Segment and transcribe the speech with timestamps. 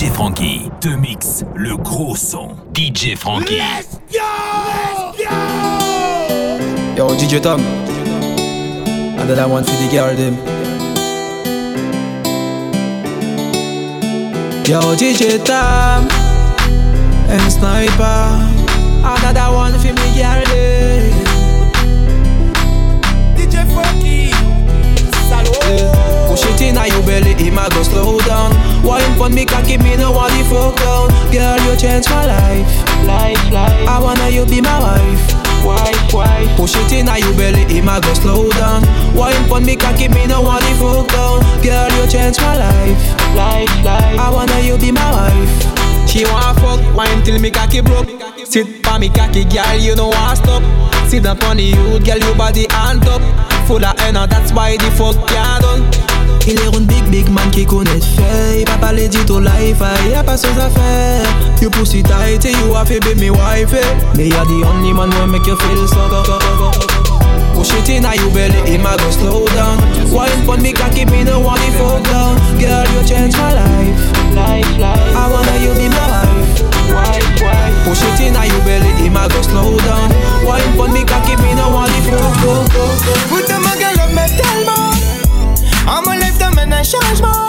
[0.00, 2.56] DJ Frankie te mix le gros son.
[2.72, 3.58] DJ Frankie.
[3.58, 4.20] Let's go!
[4.96, 5.28] Let's go!
[6.96, 7.60] Yo, DJ Tom.
[9.18, 10.36] Another one for the girl them.
[14.64, 16.08] Yo, DJ Tom.
[17.28, 18.38] And Sniper.
[19.04, 20.99] Another one for me girl them.
[26.60, 28.52] It in your belly, it might go slow down.
[28.84, 31.08] Wine for me, cocky me, no want the fuck down.
[31.32, 32.68] Girl, you change my life.
[33.08, 33.88] Life, life.
[33.88, 35.64] I wanna you be my wife.
[35.64, 36.56] Wife, wife.
[36.60, 38.84] Push it in your belly, it might go slow down.
[39.16, 41.40] Why Wine for me, cocky me, no want the fuck down.
[41.64, 43.00] Girl, you change my life.
[43.32, 44.20] Life, life.
[44.20, 46.08] I wanna you be my wife.
[46.12, 48.12] She wanna fuck, wine till me cocky broke.
[48.44, 50.60] Sit for me cocky, girl, you know I stop.
[51.08, 53.24] Sit down on the youth, girl, your body hand up.
[53.64, 56.09] Full of energy, that's why the fuck can't done.
[56.50, 58.58] Il est un big big man qui connaît fait.
[58.58, 61.22] Il va parler dit au life, ah, y'a pas sans affaire.
[61.62, 63.70] You pussy tight, you have to be me wife.
[64.16, 67.54] Me you're the only man who make you feel so go, go, oh, go, go.
[67.54, 69.78] Push it in your belly, it might go slow down.
[70.10, 72.34] Wine for me, cocky me, no want it fuck down.
[72.58, 73.94] Girl, you change my life.
[74.34, 75.14] Life, life.
[75.14, 76.66] I wanna you be my wife.
[76.90, 77.74] Wife, wife.
[77.86, 80.10] Oh, Push it in your belly, it might go slow down.
[80.42, 82.66] Wine for me, cocky me, no want it fuck down.
[83.30, 84.90] Put them a girl up, me tellement
[85.86, 87.48] En me lève t'amène un changement.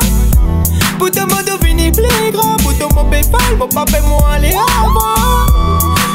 [0.98, 5.48] Pour ton mot devenu plus grand Pour ton mot paypal, mon papa moi aller avant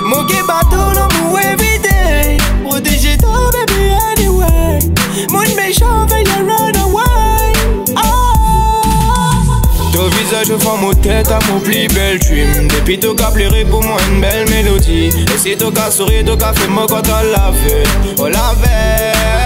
[0.05, 4.79] Mon gay bateau, non éviter Protéger ton baby anyway.
[5.31, 7.53] Mon méchant veille run away
[7.97, 8.03] ah.
[9.93, 13.83] Ton visage fend mon tête à mon plus belle trim Depuis tout cas pleurer pour
[13.83, 15.09] moi une belle mélodie.
[15.09, 17.83] Et si tout cas sourire, tout cas fait moi quand on l'a fait
[18.21, 19.46] On l'avait.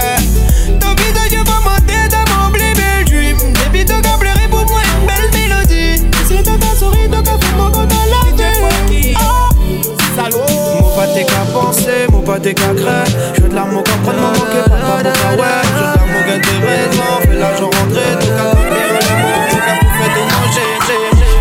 [11.13, 13.33] t'es qu'à penser, mon pas t'es qu'à créer.
[13.35, 15.61] Je veux de l'amour qu'on prenne, maman que pas pour ouais.
[15.65, 18.11] Je veux de l'amour que des raisons, fais l'argent rentrer.
[18.19, 20.71] Tout cas pour bien l'amour, tout pour faire de manger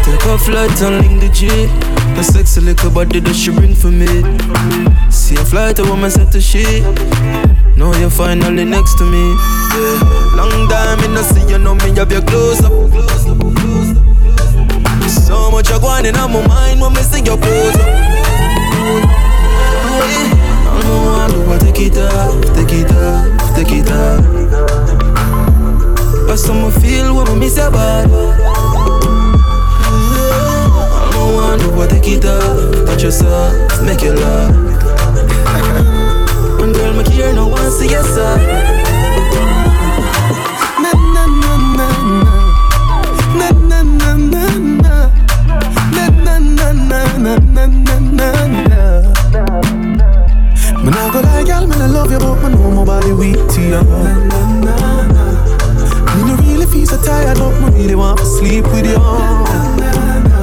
[0.02, 1.68] Take a flight and link the G.
[2.16, 4.06] The sexy little body that she bring for me
[5.10, 6.82] See a flight, a woman set to she
[7.76, 9.36] Now you're finally next to me.
[10.36, 12.72] Long time in the see you know me have close up.
[15.08, 19.29] So much going in on my mind when me see your pose up
[20.02, 24.24] I don't want to take it off, take it off, take it off
[26.26, 28.10] But some feel me miss your body
[31.02, 34.12] I don't want to take it off, touch yourself, make you
[36.62, 38.04] And girl, me care no one see your
[52.00, 53.70] love you, but me know my body weak to you.
[53.70, 55.24] Na na na na.
[56.16, 58.96] Me no really feel so tired, but me really want to sleep with you.
[58.96, 59.92] Na na
[60.24, 60.40] na.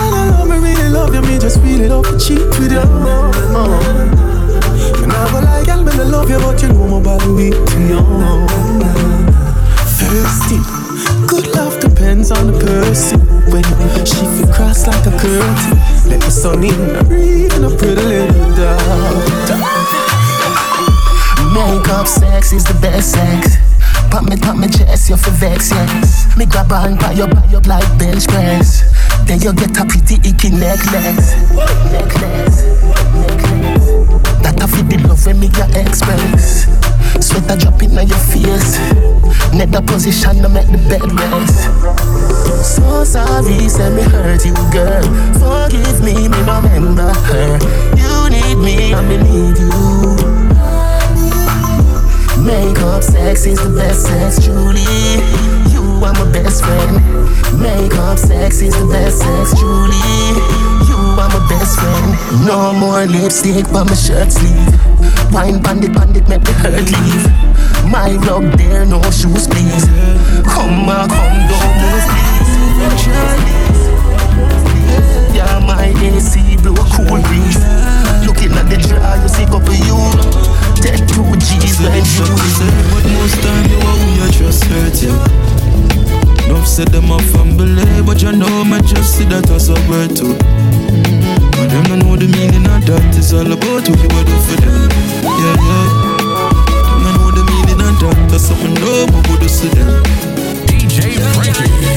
[0.00, 2.78] And I love me, really love you, me just really love to cheat with you.
[2.78, 3.68] Uh.
[5.00, 7.52] Me nah go lie, girl, me nah love you, but you know my body weak
[7.52, 8.02] to you.
[9.98, 10.58] Thirsty.
[11.26, 13.20] Good love depends on the person.
[13.52, 13.64] When
[14.06, 15.76] she feel cross like a curtain,
[16.08, 17.52] let the sun in and breathe
[22.02, 23.58] Makeup sex is the best sex.
[24.10, 26.36] Pop me, pop me chest, you feel vex, yes.
[26.36, 28.82] Me grab on by your, by your like bench press.
[29.22, 31.38] Then you get a pretty icky necklace.
[31.94, 32.66] Necklace,
[33.14, 33.86] necklace.
[34.42, 36.66] That I feel the love when me ya express.
[37.22, 38.82] Sweat a drop in on your face.
[39.54, 41.70] Net the position to make the bed rest.
[42.66, 45.06] So sorry, say me hurt you, girl.
[45.38, 47.62] Forgive me, me remember her.
[47.94, 50.01] You need me, and me need you.
[52.44, 54.82] Makeup sex is the best sex, Julie.
[55.70, 56.98] You are my best friend.
[57.60, 60.34] Makeup sex is the best sex, Julie.
[60.90, 62.46] You are my best friend.
[62.46, 64.74] No more lipstick but my shirt sleeve.
[65.32, 67.24] Wine bandit, bandit, make the hurt leave.
[67.88, 69.86] My rug there, no shoes, please.
[70.42, 72.42] Come back, come down, move, please.
[75.30, 77.62] Yeah, my AC blow a cool breeze.
[78.26, 82.26] Looking at the jar, you see couple you dead prodigies like you
[82.90, 85.14] But most time you are we are just hurting
[86.50, 89.78] Enough said them up and believe But you know my trust see that as a
[89.88, 90.34] word too
[91.54, 94.36] But them don't know the meaning of that It's all about what you are do
[94.46, 94.90] for them
[95.22, 95.88] Yeah, yeah
[96.90, 100.02] Them don't know the meaning of that That's something no more do to them
[100.66, 101.94] DJ Franky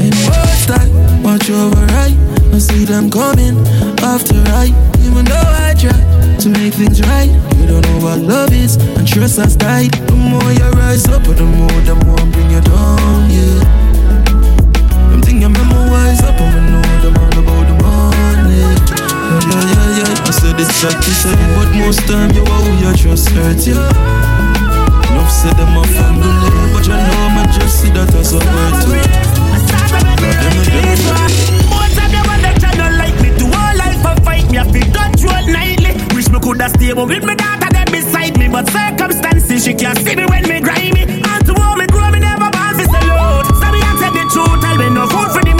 [0.00, 0.88] And watch that,
[1.20, 2.16] watch over right
[2.52, 3.56] I see them coming
[4.00, 4.72] after I,
[5.04, 7.30] even though I try to make things right.
[7.58, 9.92] You don't know what love is, and trust has died.
[10.08, 13.60] The more you rise up, but the more, the more I bring you down, yeah.
[15.10, 18.60] Them thing you memorize up, and we know them all about the money.
[18.60, 20.28] Yeah, yeah, yeah, yeah.
[20.28, 23.74] I said it's sad to say, but most time you are your trust hurts you.
[23.74, 25.12] Yeah.
[25.12, 26.30] Enough said them off family,
[26.72, 28.86] but you know I just see that as a hurt.
[30.20, 31.61] Them, them, them, them.
[36.42, 38.48] coulda stay but with my daughter there beside me.
[38.48, 41.02] But circumstances, she can't see me when me grimy.
[41.02, 44.76] And to me grow, me never born for salute So me answer the truth, tell
[44.76, 45.51] me no food for the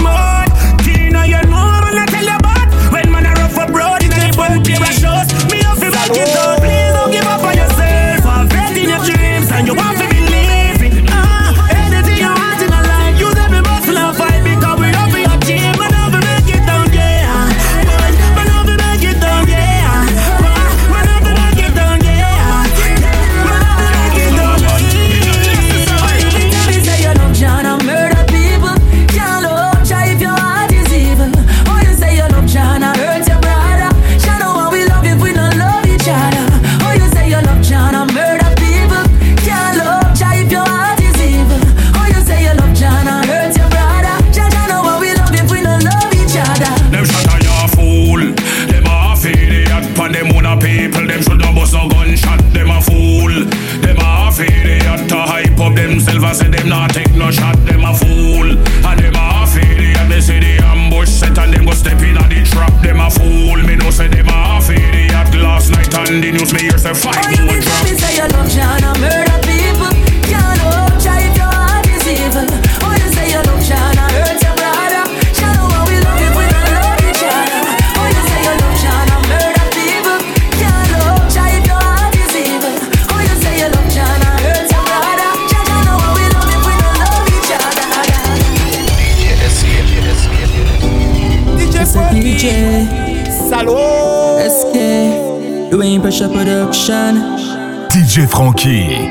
[98.14, 99.01] J'ai franchi.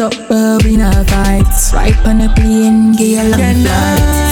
[0.00, 1.72] up, we're a fight.
[1.72, 4.25] Right on a plane, get along.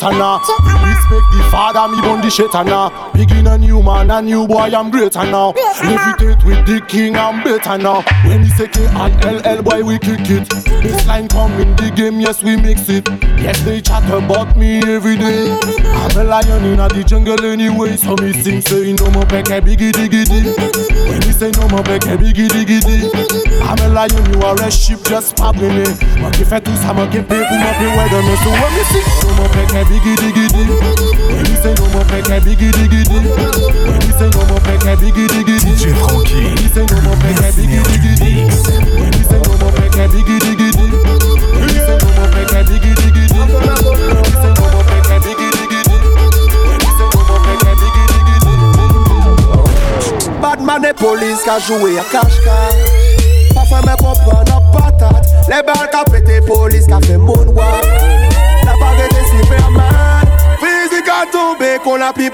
[0.00, 0.40] shatana.
[0.40, 3.12] Respect the father, me bond the shatana.
[3.12, 3.49] Begin
[4.10, 5.52] man a new boy I'm greater now.
[5.52, 8.02] Levitate with the king I'm better now.
[8.26, 10.48] When he say K and LL boy we kick it.
[10.82, 13.08] This line come in the game yes we mix it.
[13.38, 15.46] Yes they chat about me every day.
[16.00, 19.92] I'm a lion in the jungle anyway So me sing say no more a biggie
[19.92, 20.24] diggy
[21.08, 22.80] When he say no more a biggie diggy
[23.62, 25.92] I'm a lion you are a sheep just pardon it.
[26.18, 28.50] Moi qui fais tout ça moi qui paye pour moi puis ouais de me so
[28.50, 30.46] when me sing no more a biggie diggy
[31.28, 34.30] When he say no more a biggie diggy Listen
[50.84, 53.54] et police qui joué à cache-cache.
[53.54, 55.26] Parfois me comprendre patate.
[55.48, 57.84] Les balles a pété police qui fait moonwalk.
[58.64, 60.26] La baguette est Superman
[60.58, 62.30] Physique a tombé qu'on a pris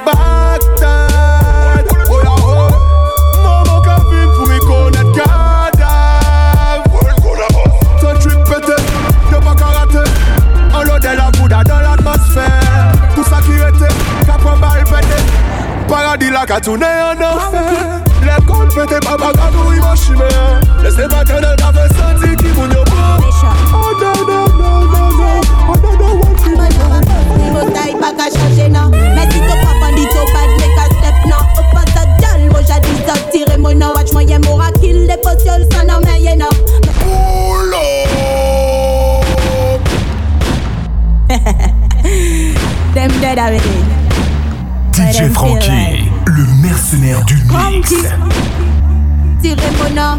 [44.92, 46.05] DJ Frankie.
[46.26, 47.88] Le mercenaire du mix.
[47.88, 50.18] Tirez mon Tiremona.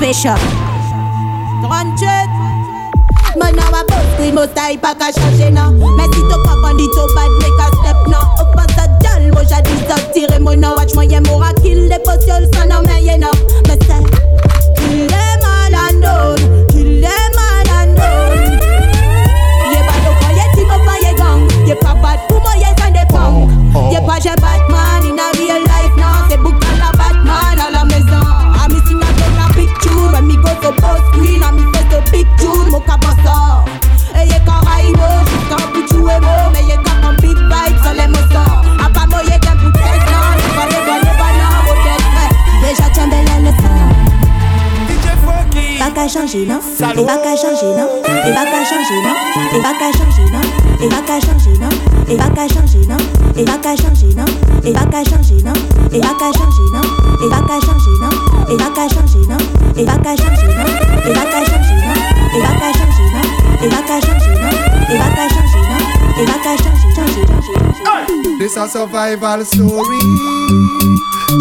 [0.00, 0.34] Pécha.
[1.62, 2.08] Grande
[3.38, 6.80] Man now a boss scream out type a cash a now Messy to pop on
[6.80, 9.96] it so bad make a step now Up on the doll moi j'ai dit ça
[10.12, 13.30] tirer mon now Watch moi y'a m'aura kill les potions ça n'a mais y'a now
[13.68, 14.02] Mais c'est
[14.82, 16.57] Il est malade
[24.08, 28.24] Pas j'ai Batman in a real life now C'est boucan la Batman à la maison
[28.56, 31.90] A me sing again a picture When me go to both screen I miss face
[31.92, 33.64] the picture Mo ka bossa
[34.16, 38.88] Eye ka raido Jusqu'en putu emo Meye ka kon big vibes Soleil mo sort A
[38.88, 39.77] pa moye ken putu
[45.98, 49.16] Qu'à changer, non Et pas qu'à changer, non Et pas qu'à changer, non
[49.52, 50.38] Et pas qu'à changer, non
[50.80, 51.68] Et pas qu'à changer, non
[52.08, 52.96] Et pas qu'à changer, non
[53.34, 54.24] Et pas qu'à changer, non
[54.62, 55.52] Et pas qu'à changer, non
[55.92, 56.80] Et pas qu'à changer, non
[57.20, 58.10] Et pas qu'à changer, non
[58.48, 59.38] Et pas qu'à changer, non
[59.76, 60.70] Et pas qu'à changer, non
[61.02, 61.98] Et pas qu'à changer, non
[62.30, 63.26] Et pas qu'à changer, non
[63.60, 64.54] Et pas qu'à changer, non
[64.94, 65.67] Et pas qu'à changer, non
[68.38, 70.00] This a survival story.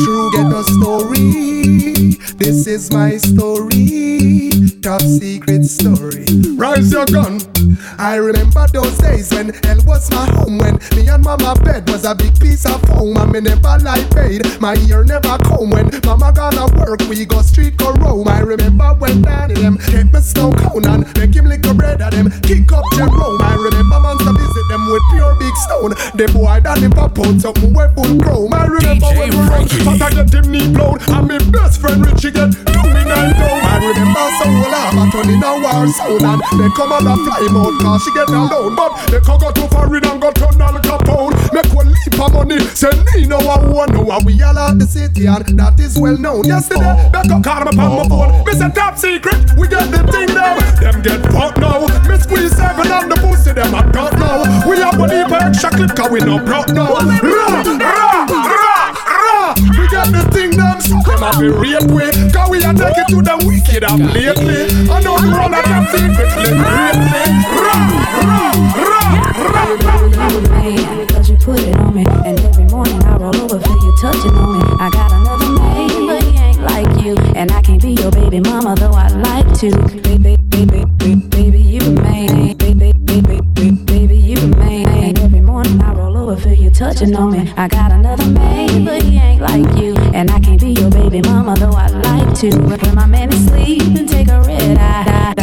[0.03, 2.13] True ghetto story.
[2.37, 4.51] This is my story.
[4.83, 6.25] Top secret story.
[6.55, 7.41] Rise your gun.
[7.97, 10.59] I remember those days when hell was my home.
[10.59, 13.17] When me and mama bed was a big piece of home.
[13.17, 14.45] And me never like paid.
[14.61, 15.71] My ear never come.
[15.71, 18.27] When mama gonna work, we go street go roam.
[18.27, 21.99] I remember when daddy them take me snow cone and make him lick a bread
[22.01, 22.29] at them.
[22.41, 23.41] Kick up Jerome.
[23.41, 25.91] I remember monster visit them with pure big stone.
[26.13, 28.53] The boy that him pop out something we full chrome.
[28.53, 31.01] I remember when we run, but I get him knee blown.
[31.09, 33.59] And my best friend Richie get two me nine down.
[33.65, 37.15] I remember so well I'm a turning a war sound and they come on a
[37.17, 38.77] fly mode cause she get alone.
[38.77, 41.33] But they can go too far in and go turn Al Capone.
[41.53, 44.77] Make one leap of money, say me know I want know how we all out
[44.77, 46.45] the city and that is well known.
[46.45, 48.45] Yesterday, they come call me upon my phone.
[48.53, 50.57] Say top secret, we get the thing now.
[50.81, 51.85] Them get fucked now.
[52.09, 54.66] Me squeeze seven on the pussy, them I don't know.
[54.67, 56.91] We have a deep extra clip cause we no broke now.
[59.71, 62.11] We got the thing them them have a real way.
[62.31, 64.67] Cause we are take it to the wicked and lately.
[64.91, 67.23] I know you run at them secretly, greatly.
[67.55, 69.07] Rah, rah,
[69.55, 70.11] rah,
[70.51, 71.05] rah.
[71.15, 74.35] Cause you put it on me, and every morning I roll over, feel you touching
[74.35, 74.65] on me.
[74.79, 78.41] I got another man, but he ain't like you, and I can't be your baby
[78.41, 79.71] mama, though I'd like to.
[80.03, 82.57] Baby, baby, baby, baby, you remain.
[82.57, 83.46] Baby, baby,
[86.37, 87.53] feel you touching on me.
[87.57, 91.21] I got another man, but he ain't like you, and I can't be your baby
[91.21, 92.49] mama, though I'd like to.
[92.49, 95.33] When my man is sleeping, take a red eye,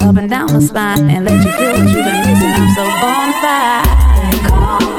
[0.00, 2.52] up and down my spine, and let you feel what you've been missing.
[2.52, 4.48] I'm so bonafide.
[4.48, 4.89] Call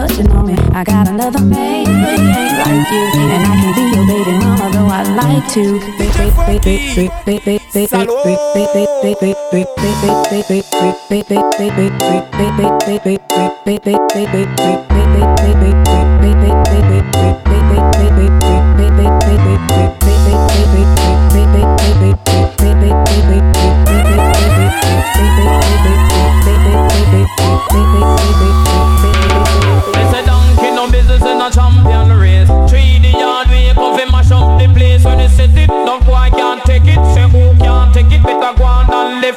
[0.00, 0.54] touching on me.
[0.72, 5.02] I got another man, like you, and I can be your baby mama, though I
[5.02, 5.78] like to.
[5.98, 7.60] Baby,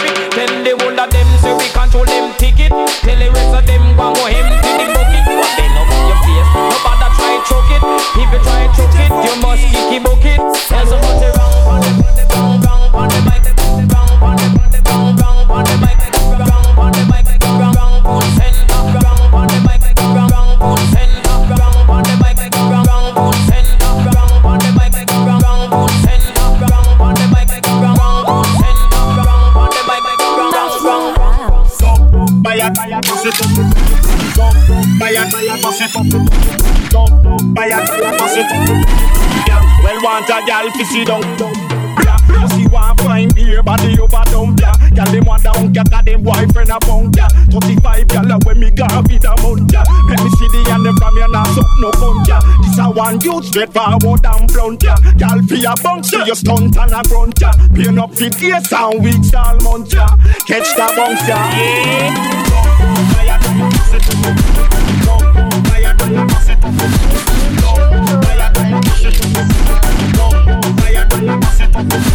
[0.02, 0.36] and left.
[0.36, 2.72] Then the whole of them say we control them ticket.
[2.72, 5.24] Tell the rest of them go go empty the bucket.
[5.28, 6.50] But they know your face.
[6.56, 7.84] Nobody try choke it.
[8.18, 10.40] If you try choke it, you must kick the bucket.
[10.70, 10.98] There's a
[40.14, 41.24] want a gal fi sit down.
[42.28, 44.56] Pussy want fine beer, body over down.
[44.94, 47.16] Gal dem want down, cat got dem boyfriend a pound.
[47.50, 49.74] Thirty-five gal a when me gone be the mount.
[49.74, 52.30] Let me see the hand them from your ass up no count.
[52.62, 54.84] This a one youth straightforward and blunt.
[55.18, 57.42] Gal fi a bounce, see you stunt and a grunt.
[57.74, 59.90] Pain up fi days and weeks all month.
[60.46, 62.14] Catch the bounce, yeah.
[62.54, 64.22] Come, come, fire, come, pass it, come,
[65.34, 67.13] come, fire, come, pass it, come.
[71.90, 72.13] Thank you.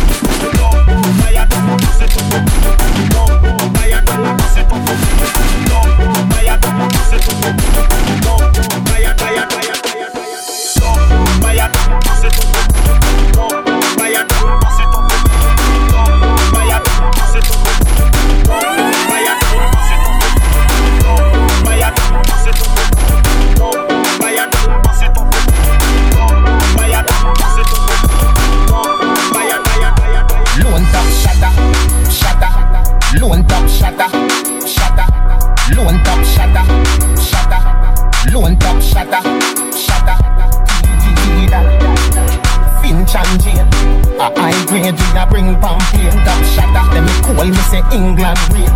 [47.68, 48.72] Say England rain.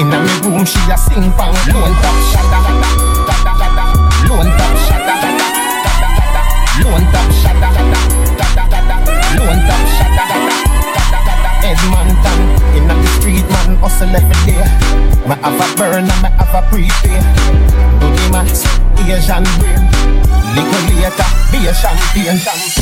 [0.00, 1.52] Inna me room she a sing pang.
[1.68, 2.60] Lone top shatter,
[4.28, 5.18] lone top shatter,
[6.80, 7.70] lone top shatter,
[9.36, 10.32] lone top shatter.
[11.62, 12.40] Edmonton,
[12.76, 14.64] in the street man hustle every day.
[15.28, 17.20] Me have a burn and me have a prepay.
[18.00, 18.64] Do the max,
[18.98, 19.82] Asian brain.
[20.56, 22.81] Little later, be a champagne, champagne.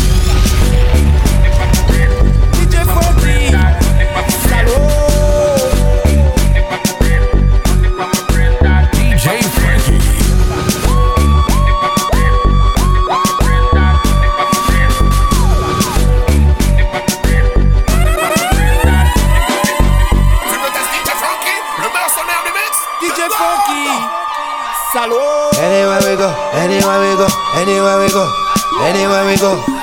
[29.40, 29.79] 이거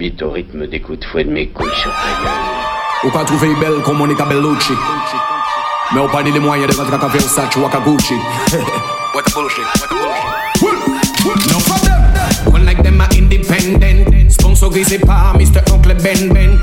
[0.00, 3.04] bite au rythme des coups de fouet de mes couilles sur ta gueule.
[3.04, 4.72] Ou pas trouver belle comme Monica Bellucci.
[5.92, 8.14] Mais on pas ni les moyens de rentrer à Versace ou à Gucci.
[9.14, 9.96] What the bullshit, what the
[10.62, 11.52] bullshit.
[11.52, 14.30] No for them One like them are independent.
[14.32, 15.60] Sponsorisé par Mr.
[15.70, 16.58] Oncle Ben Ben.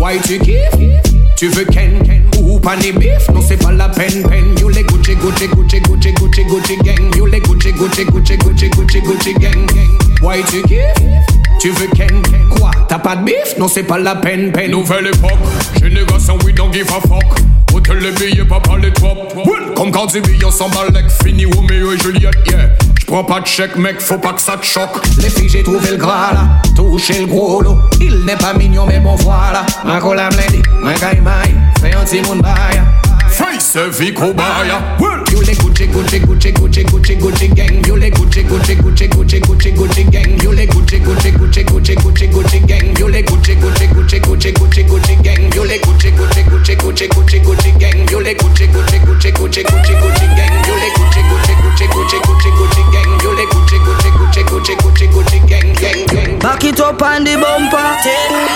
[0.00, 1.02] Why tu kiffes
[1.36, 2.02] Tu veux Ken
[2.40, 4.58] Ou pas ni bif Non c'est pas la peine peine.
[4.58, 7.14] You les Gucci Gucci Gucci Gucci Gucci Gucci gang.
[7.16, 9.70] You les Gucci Gucci Gucci Gucci Gucci Gucci gang.
[10.20, 11.31] Why tu kiffes
[11.62, 12.20] tu veux Ken?
[12.50, 12.72] Quoi?
[12.88, 13.56] T'as pas de bif?
[13.56, 14.72] Non c'est pas la peine peine.
[14.72, 15.38] Nouvelle époque
[15.80, 17.22] Génération we don't give a fuck.
[17.72, 21.92] Hôtel les billets pas les trop well, Comme quand des billets s'en balèque Fini Romeo
[21.92, 22.70] et Juliette yeah.
[22.98, 25.06] J'prends pas de chèque mec faut pas que ça te choque.
[25.18, 26.40] Les filles j'ai trouvé le gras là.
[26.74, 27.78] Touché le gros lot.
[28.00, 29.64] Il n'est pas mignon mais bon voilà.
[29.84, 32.82] Ma cola blendée Ma caïmaille Fais un petit monde baille
[33.28, 38.42] Face vie cobaya You les Gucci Gucci Gucci Gucci Gucci Gucci gang You les Gucci
[38.44, 42.98] Gucci Gucci Gucci Gucci Gucci gang You les Gucci Gucci Gucci Gucci Gucci Gucci gang
[42.98, 47.08] You les Gucci Gucci Gucci Gucci Gucci Gucci gang You les Gucci Gucci Gucci Gucci
[47.08, 51.22] Gucci Gucci gang You les Gucci Gucci Gucci Gucci Gucci Gucci gang You les Gucci
[51.22, 55.71] Gucci Gucci Gucci Gucci Gucci gang You les Gucci Gucci Gucci Gucci Gucci Gucci gang
[55.82, 57.82] Back it up on the bumper.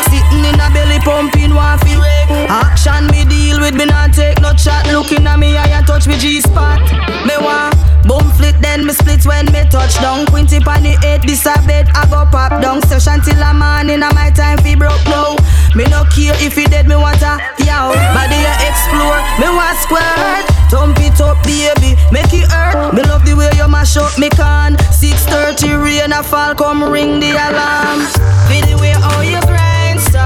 [0.06, 2.00] Sitting in a belly pumping one feel.
[2.48, 4.86] Action me deal with me not take no chat.
[4.92, 6.80] Looking at me I touch me G spot.
[7.26, 10.26] Me want boom flit then me split when me touch down.
[10.26, 12.80] Quinty the eight this a bed I go pop down.
[12.82, 15.36] Session till a morning and my time fi broke now.
[15.74, 17.92] Me no care if he dead me want a yow.
[18.14, 20.46] Body a explore me want squirt.
[20.70, 22.94] Thump it up baby make it hurt.
[22.94, 24.76] Me love the way you mash up me can.
[24.94, 28.06] 6:30 rain a fall come ring the alarm.
[28.48, 30.22] Feel the way how you grind so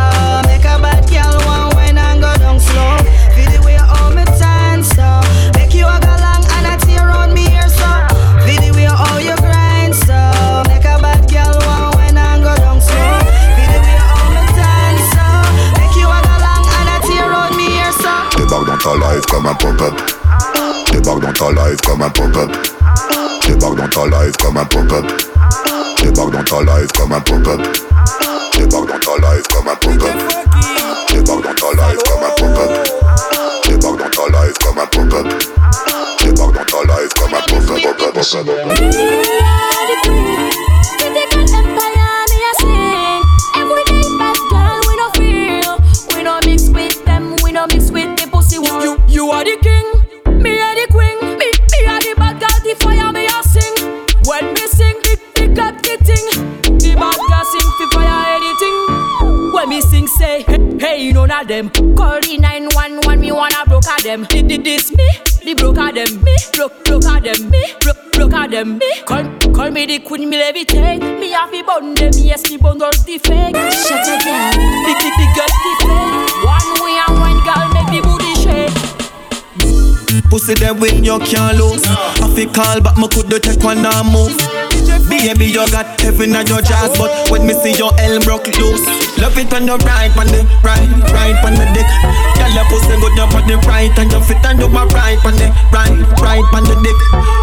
[0.47, 2.97] make a bad girl want when and go down slow.
[3.35, 3.80] Feel the way
[18.83, 19.95] ta life comme un pop-up.
[20.90, 22.51] Débarque dans ta life comme un pop-up.
[23.47, 25.05] Débarque dans ta life comme un pop-up.
[26.03, 27.61] Débarque dans ta life comme un pop-up.
[28.57, 30.16] Débarque dans ta life comme un pop-up.
[31.12, 32.73] Débarque dans ta life comme un pop-up.
[33.66, 35.27] Débarque dans ta life comme un pop-up.
[36.23, 38.16] Débarque dans ta life comme un pop-up.
[59.61, 61.68] When me sing, say, hey, hey, none of them.
[61.68, 64.25] Call the 911, me wanna broker them.
[64.25, 65.07] Did did this me?
[65.44, 68.90] The broker them, me, broke, broker them, me, broke, broker them, me.
[69.05, 71.03] Call, call me the queen, me levitate.
[71.20, 73.55] Me have to bun them, yes, me bundle the fake.
[73.55, 74.57] Shut up, girl.
[74.88, 76.40] Big, big, big up the fake.
[76.40, 78.73] One way and one girl make the booty shake.
[80.31, 81.85] Pussy them when you can't lose.
[81.85, 84.60] I fi call but me could do take one and move.
[85.11, 88.87] Baby, you got heaven on your jaws, but when me see your elm broke loose,
[89.18, 91.87] love it on the right, on the right, right on the dick.
[92.38, 95.18] Girl, your pussy good up on the right, and your fit and you my right
[95.27, 96.99] on the right, right on the dick.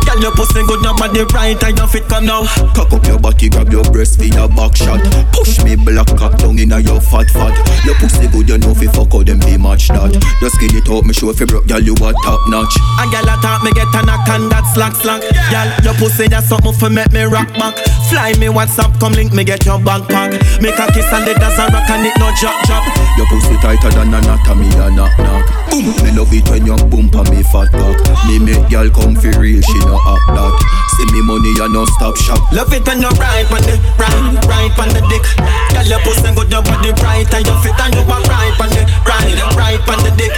[0.08, 2.48] Girl, your pussy good up on the right, and your fit come now.
[2.72, 5.04] Cock up your body, grab your breast for your back shot.
[5.36, 7.52] Push me black cock down inna your fat fat.
[7.84, 10.16] Your pussy good, you know fi fuck how them be match that.
[10.40, 12.74] Just skin it out, me show if you broke, girl, you a top notch.
[13.04, 15.22] And girl, I talk me get a knock and that slack slack.
[15.52, 17.76] Girl, your pussy that's something for make me rock back.
[18.10, 20.32] Fly me WhatsApp, come link me get your bank pack.
[20.62, 22.86] Make a kiss and the dance and rock and it no drop drop.
[23.18, 25.44] Your pussy tighter than anatomy a knock knock.
[25.70, 27.98] Boom, me love it when you boom on me fat cock.
[28.30, 30.54] Me make girl come for real, she no act that.
[30.96, 32.40] See me money and no stop shop.
[32.54, 35.26] Love it when you right on the right, right on the dick.
[35.74, 38.70] Girl, your pussy good on the right and your fit and you are right on
[38.72, 40.32] the right, right on the dick.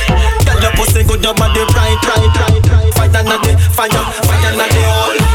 [0.48, 2.94] Girl, your pussy good on the right, right, right, right.
[2.98, 5.29] Fire na the fire, fire na the hole.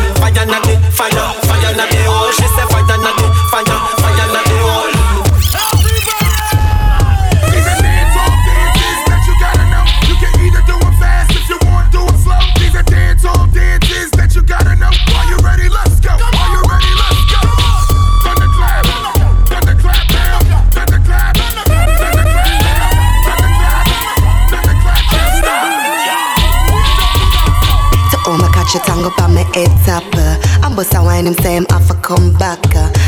[29.54, 30.02] Head top.
[30.14, 30.36] Uh.
[30.62, 32.60] I'm bust a wine, him say him have to come back.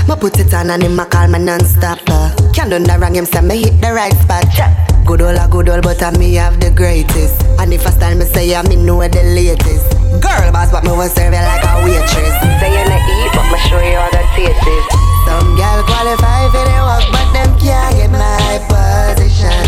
[0.06, 1.98] Me put it on and him a call me non-stop.
[2.06, 2.30] Uh.
[2.54, 4.46] Can't do the wrong, him say me hit the right spot.
[5.04, 7.42] Good old a good old, but I me have the greatest.
[7.59, 9.90] And if I style me say I me know the latest.
[10.22, 12.37] Girl boss, but me will serve you like a waitress.
[12.62, 14.85] Say you not eat, but me show you all the taste is.
[15.26, 19.66] Some girl qualify for the work, but them can't get my position.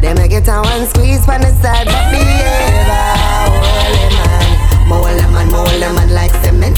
[0.00, 3.04] They make it a one squeeze from the side, but behave a
[3.48, 4.29] holy man.
[4.90, 6.74] Mold a man, mold a man like cement.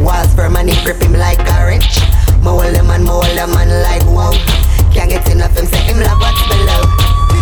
[0.00, 2.00] Walls and it grip him like a wrench.
[2.40, 4.32] Mold a man, mold a man like wow.
[4.94, 6.88] Can't get enough him, say him love what's below.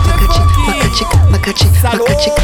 [0.03, 2.35] Makachik, makachik, makachik, makachik,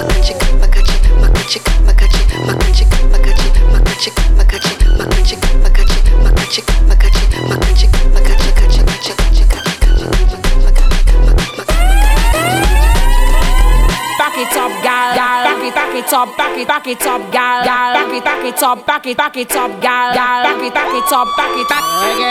[0.00, 2.88] makachik, makachik, makachik, makachik, makachik, makachik,
[3.20, 8.60] makachik, makachik, makachik, makachik, makachik, makachik, makachik, makachik, makachik, makachik,
[9.50, 9.69] Back
[16.00, 17.92] it, it up, back it, back it up, gal, gal.
[17.92, 20.42] Back it, back it up, back it, back it up, gal, gal.
[20.42, 21.82] Back it, back it up, back it, back,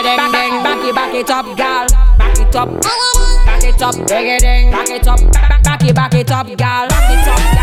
[0.10, 1.88] back, back, back it, back it up, gal.
[2.17, 6.47] Back it up, back it up, back it up, back, back it, back it up,
[6.58, 6.88] gal.
[6.88, 7.59] Back it up,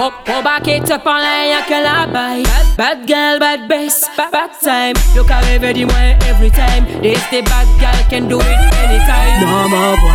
[0.00, 0.36] up, gal.
[0.36, 2.46] Oh, oh, back it up en l'air, y'a que la baille.
[2.76, 4.94] Bad girl, bad bass, bad, bad time.
[5.14, 6.86] Look à rêver, dis-moi every time.
[7.02, 9.40] This the bad girl can do it anytime.
[9.40, 10.10] Non, mon boy,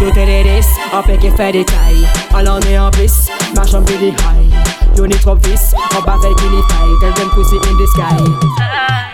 [0.00, 2.06] you tell it this, on fait qu'il fait des tailles.
[2.34, 4.50] Alors on est en bliss, marche en pretty high.
[4.96, 6.96] You need trop vis, on bat avec une taille.
[7.00, 8.16] Tell them pussy in the sky.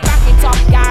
[0.02, 0.85] Back it up, gal,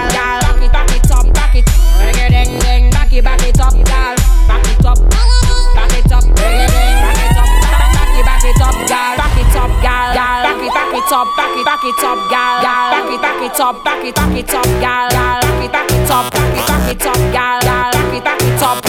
[11.16, 12.90] up, back it, back it up, gal, gal.
[12.92, 15.40] Back it, back it up, back it, back it up, gal, gal.
[15.40, 17.92] Back it, back it up, back it, back it up, gal, gal.
[17.92, 18.85] Back it, back it up,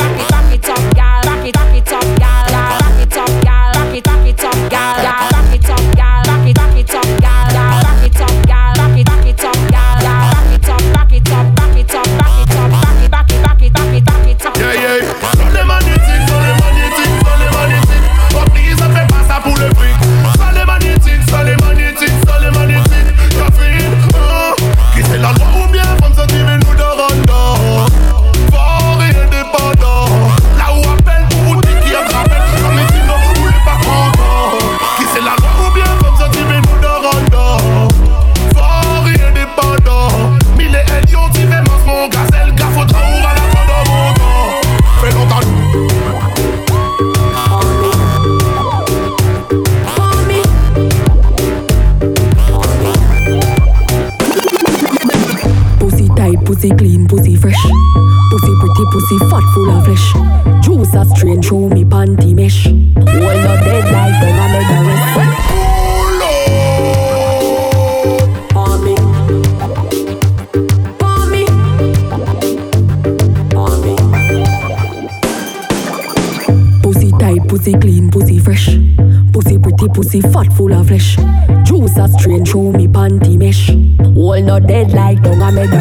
[79.97, 81.17] Pussy fat, full of flesh.
[81.63, 83.71] Juice a strain through me panty mesh.
[84.13, 85.71] Hold not dead like don't I make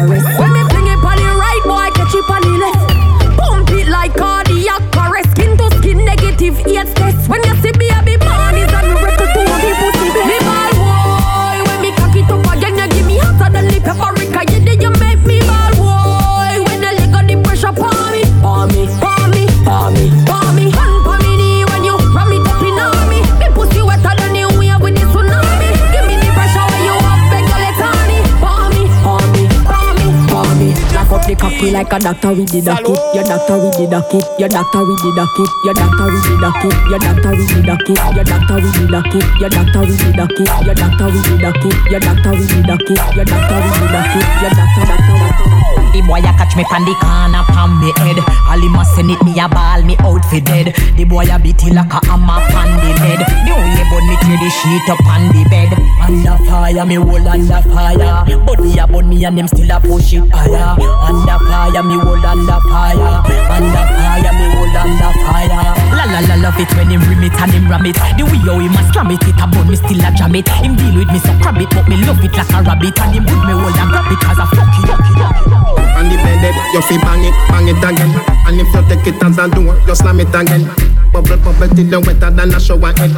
[31.97, 32.97] a doctor with the docket.
[33.15, 34.23] Your doctor with the docket.
[34.37, 35.49] Your doctor with the docket.
[35.65, 36.73] Your doctor with the docket.
[36.89, 37.97] Your doctor with the docket.
[38.13, 39.25] Your doctor with the docket.
[39.41, 40.47] Your doctor with the docket.
[40.61, 41.77] Your doctor with the docket.
[41.89, 42.99] Your doctor with the docket.
[43.17, 44.25] Your doctor with the docket.
[44.41, 45.66] Your doctor, doctor, doctor.
[45.97, 48.21] The boy a catch me pan the corner pan me head.
[48.45, 50.77] All him a send it me a ball me out for dead.
[50.93, 53.17] The boy a beat it like a hammer pan the lead.
[53.25, 55.73] The only bun me tear the sheet up on the bed.
[56.05, 58.29] Under fire me hold under fire.
[58.45, 60.77] Body a bun me and them still a push it higher.
[60.77, 63.25] Under fire me hold under fire.
[63.49, 65.47] Under fire me hold under fire.
[65.95, 67.95] La la la love it when him rim it and him ram it.
[68.17, 70.47] The way how him a slam it, it a bun me still a jam it.
[70.49, 72.99] Him deal with me so crab it, but me love it like a rabbit.
[72.99, 75.37] And him put me hold and grab it cause I fuck it, fuck it, fuck
[75.39, 75.97] it.
[75.97, 78.11] On the bed, you feel bang it, bang it again.
[78.45, 80.67] And if you take it as a door, you slam it again.
[81.11, 83.11] Bubble, bubble till you wetter than a shower head.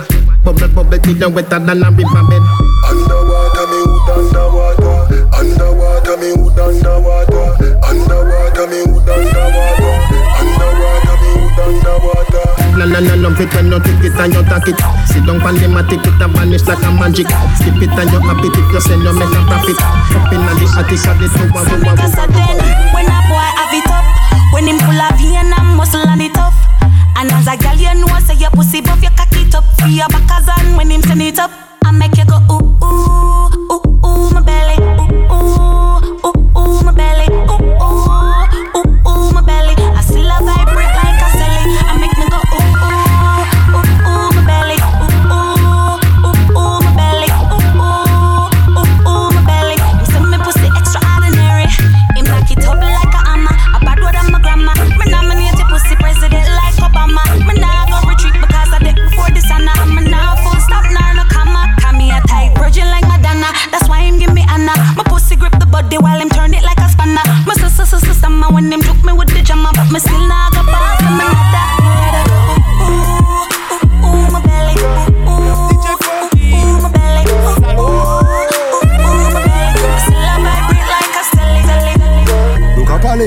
[0.45, 2.43] Bubble, bubble till you wetter than a river bed.
[2.87, 4.95] Underwater, me hood underwater.
[5.35, 7.45] Underwater, me hood underwater.
[7.83, 9.89] Underwater, me hood underwater.
[9.89, 10.38] Underwater, me hood
[11.69, 12.45] underwater.
[12.77, 14.79] La la love it when you take it and you take it.
[15.05, 17.29] Sit down pan them a take it and vanish like a magic.
[17.61, 19.77] Skip it and you happy if you send you make a profit.
[19.77, 22.57] Up in the attic of the tower, wow, wow, Cause I then,
[22.95, 24.05] when a boy have it up,
[24.53, 26.57] when him full of vein and muscle and it tough.
[27.19, 29.65] And as a girl, you know, say your pussy buff, you cock it up.
[29.87, 31.68] Your back as on when him send it up.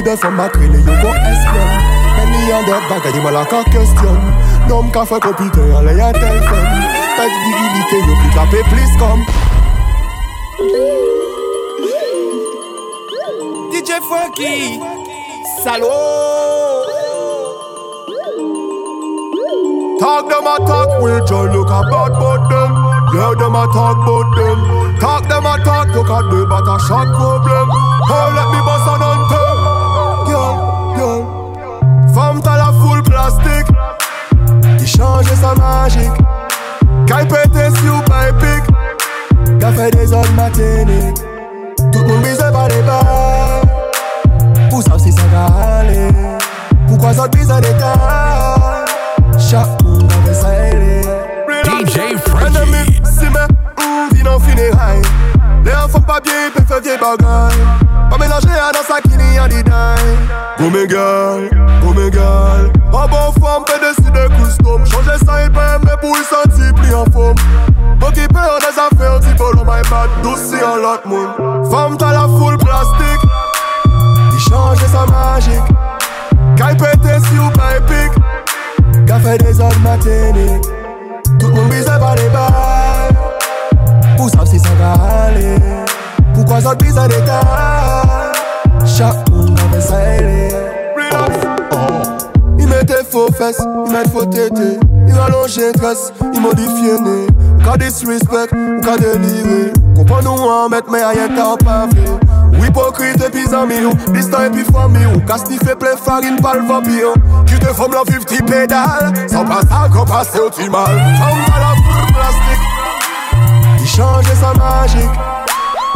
[0.02, 1.70] Ida som makrele yo go esplem
[2.16, 4.18] Men ni an det bagay di man la ka kestyon
[4.68, 6.66] Nom ka fwe kompite yon le yon telfen
[7.18, 9.22] Pet virilite yo pli kape plis kom
[13.70, 14.82] DJ Funky
[15.62, 15.94] Salo
[20.02, 22.74] Talk them a talk, we just look about but them
[23.14, 24.58] Yeah, them a talk but them.
[24.98, 27.68] Talk them a talk, look at them, but a shot problem.
[27.70, 29.31] Oh, let me bust on them.
[33.38, 34.78] Plastique.
[34.78, 36.10] Qui change sa magique.
[37.06, 39.58] Qu'elle pète si ou pas épique.
[39.60, 41.22] Qu'a fait des hommes matiniques
[41.92, 43.62] Tout le monde par les bas.
[44.70, 46.08] Pour ça si ça va aller.
[46.88, 48.84] Pourquoi ça te bise en détail
[49.38, 51.02] Chaque monde avait ça ailé
[51.64, 53.00] DJ Frankie.
[53.04, 55.02] Si mais, vin en funérailles
[55.64, 59.98] Les enfants pas bien, ils peuvent Pas mélanger à dans sa kini en détail
[60.58, 61.38] Go mes gars,
[61.82, 64.84] go mes gars En bon forme, peut décider custom.
[64.86, 67.34] Changer ça, il peut aimer pour y sentir plus en forme.
[68.02, 68.26] Occuper
[68.60, 73.30] des affaires, tu l'homme my bad Douce en l'autre monde Femme t'as la full plastique.
[74.32, 75.62] Il change sa magique.
[76.56, 79.06] Qu'elle pète si ou pas épique.
[79.06, 80.62] Qu'a fait des hommes matiniques
[81.38, 83.16] Tout le monde bise par les balles.
[84.16, 85.56] Pour savoir si ça va aller.
[86.34, 87.42] Pourquoi ça bise en détail
[88.84, 89.58] Chaque monde
[89.90, 90.48] ailé
[90.96, 91.51] Il mettait
[93.12, 97.26] faux fesses, il met faux tétés Il rallongeait tresse, il modifie né
[97.62, 98.50] Cas disrespect,
[98.82, 99.72] cas déliré.
[99.94, 104.50] Comprends-nous en mettre mais rien qu'à pas vrai Hypocrite et puis ami ou Distant et
[104.50, 105.06] puis famille.
[105.14, 107.12] Ou Casse fait plein farine par le vampire.
[107.46, 110.86] Tu te formes la 50 pédale Sans pas ça qu'on passe au tu mal.
[110.86, 112.62] Femme à la foule plastique.
[113.80, 115.20] Il change sa magique.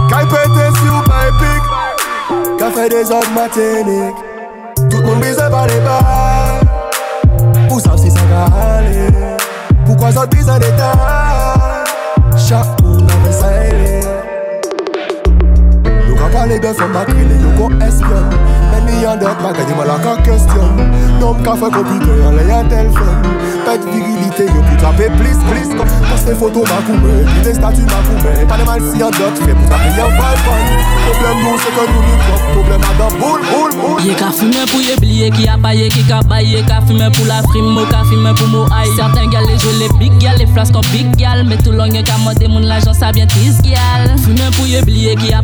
[0.09, 4.17] Si ou pas épique Qu'a fait des hommes matiniques
[4.91, 6.66] Tout le monde bise par les balles
[9.85, 10.97] pourquoi ça bise en détail
[12.37, 13.47] Chaque coup n'a ça
[16.09, 16.69] Nous quand parler de
[17.35, 17.57] nous
[18.71, 19.85] Mais millions d'autres, ma gagne, moi
[20.23, 20.63] question.
[21.21, 23.36] Non, me café computer, on l'a téléphone
[23.67, 25.75] pète virilité Yo pou tape plis plis
[26.39, 30.63] foto makoume Pi de statu makoume Pa de mal si yon dot pou yon valpan
[31.07, 31.91] Problem nou se kon
[32.99, 33.43] da boul
[34.37, 37.73] fume pou ye bliye Ki a paye ki ka baye Ka fume pou la frime
[37.75, 41.15] Mo ka fume pou mo aye Certain gal jeux les big gal flasques en big
[41.17, 44.67] gal Mais tout long ye ka mode moun l'agent sa bien tis gal Fume pou
[44.71, 45.35] ye bliye Ki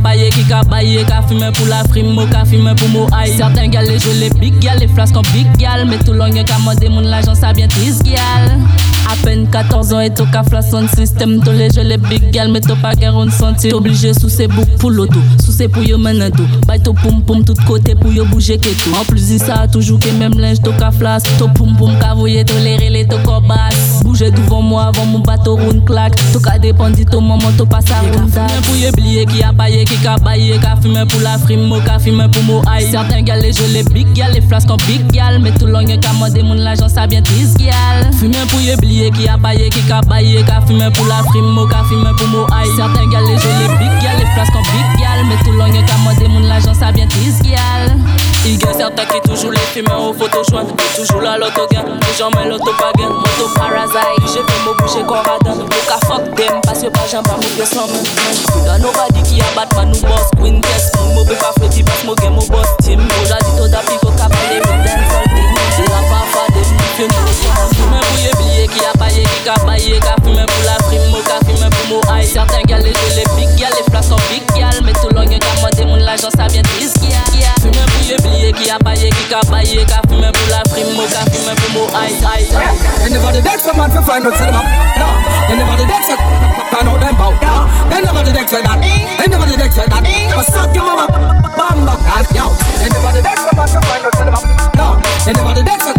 [1.58, 4.78] pou la frime Mo ka fume pou mo aye Certain gal jeux les big gal
[4.78, 7.10] Les flasques en big gal Mais tout long ye ka mode moun
[7.68, 11.40] tis gal A peine 14 ans et tout ka flas son système.
[11.44, 14.46] Tous les jeux les big gal Mais tout pas guère on senti Obligé sous ses
[14.46, 17.94] boucs pour l'auto Sous ses pou yo mène tout Bay to poum poum tout côté
[17.94, 20.90] pour yo bouger que tout En plus ça a toujours que même linge to ka
[20.90, 25.18] flas To poum poum ka voye tolérer les to kobas Bouger devant moi avant mon
[25.18, 26.14] bateau roule claque.
[26.32, 28.90] To ka dépendre to maman to pas ça Fume pour yo
[29.26, 32.42] qui a paillé qui ka baillé Ka fume pour la frime mo ka fume pour
[32.44, 32.86] mo aïe.
[32.90, 35.80] Certains gal les jeux les big gal Les flasques en big gal Mais tout long
[35.80, 39.68] y'a ka mode moun l'agent ça bien tis gal Fume pou ye bliye a apaye
[39.70, 43.38] ki kabaye Ka fume pour la frimo, ka fume pou mo aye Serten gal les
[43.38, 46.48] joli big gal, le flas kon big gal Met tout long yo ka mode moun
[46.48, 47.98] la jan sa bien tris gal
[48.46, 52.72] Ige serten ki toujou le fume ou photoshop toujours la loto gen, toujou men loto
[52.78, 58.64] pagen Moto parazay, je bouche kon radan Mou ka fok dem, pas yo pa We
[58.66, 62.04] don't nobody ki a batman nou boss Queen test, mou mou be pa fweti pas
[62.04, 66.44] mou gen mou boss Tim, mou jadi to da piko ka pale La pa pa
[66.52, 67.08] de fime
[67.72, 71.22] Fime pou ye blye ki a paye ki ka paye Ka fime pou la primo,
[71.24, 74.44] ka fime pou mou ay Sertan gal e jele big gal, e flas an big
[74.52, 78.04] gal Met tou long e ka mande la jan sa bien tris gal Fime pou
[78.04, 81.56] ye blye ki a paye ki ka paye Ka fime pou la primo, ka fime
[81.56, 84.60] pou mou ay You never the next man for find out cinema
[85.00, 85.08] no.
[85.56, 86.20] Never the next man
[86.68, 87.64] find out them bout no.
[87.88, 88.76] Never the next man that
[89.24, 90.04] You never the next man that
[90.36, 91.08] But suck your mama,
[91.56, 92.52] bam, bam, yo
[92.84, 95.96] You never the man for find out cinema they never the set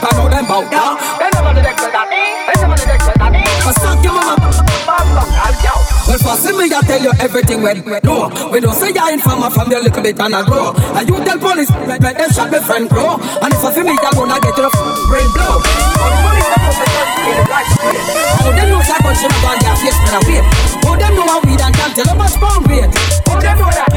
[0.00, 0.68] pan out them bout.
[0.68, 2.08] No, they never the set that.
[2.12, 3.32] They never the set that.
[3.64, 4.52] But suck your mama,
[4.84, 5.74] bamba, ass yo.
[6.06, 8.28] Well, first me I tell you everything when no.
[8.52, 10.76] We don't say you're informer from your little bit and I grow.
[10.94, 13.16] And you tell police, let them shot my friend grow.
[13.16, 14.70] And if I feel me, I gonna get your
[15.08, 15.56] brain blow.
[15.96, 17.96] But the police don't know say you're the right way.
[18.38, 20.44] How them know that bunch of man their face when I wait.
[20.84, 22.92] How them know how weed and can't tell them much bomb weight.
[23.24, 23.88] How them know that?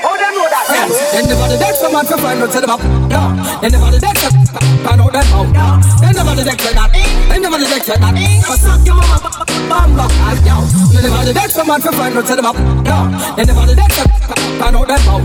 [0.00, 0.64] How them know that.
[1.12, 2.80] Then the body deck some man for find out to the back.
[3.60, 4.14] Then the body deck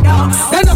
[0.04, 0.32] down.
[0.52, 0.76] Then the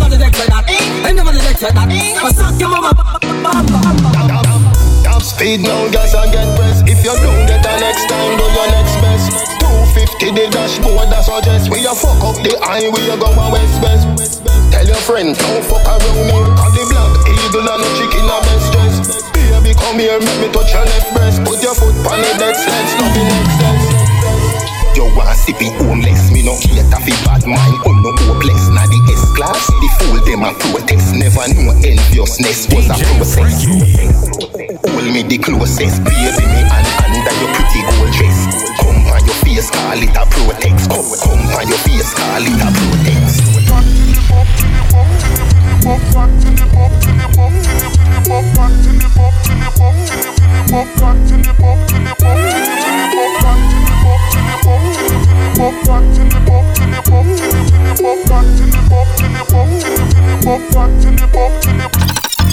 [5.40, 6.84] Speed now, gas and get pressed.
[6.88, 9.69] If you don't get an next time, do your next best.
[9.90, 11.74] 250 the dashboard, that's suggest.
[11.74, 14.06] We a fuck up the eye, we a go a west west.
[14.70, 16.38] Tell your friend, don't fuck around me.
[16.54, 18.96] Cause the black eagle and the chicken a best dress.
[19.34, 21.42] Baby, come here, make me touch your left breast.
[21.42, 24.00] Put your foot on the deck, let's not be next test.
[24.94, 28.70] You want see be homeless, me no cater fi bad mind, oh no hopeless.
[28.70, 31.18] Now the S class, the fool them a protest.
[31.18, 33.66] Never knew enviousness was a process.
[34.86, 38.09] Hold me the closest, baby me and under your pretty gold
[39.60, 40.89] face, call it a protest.
[40.89, 43.43] Come, come your face, call it a protest.
[46.14, 46.70] Back to the
[61.01, 61.79] to the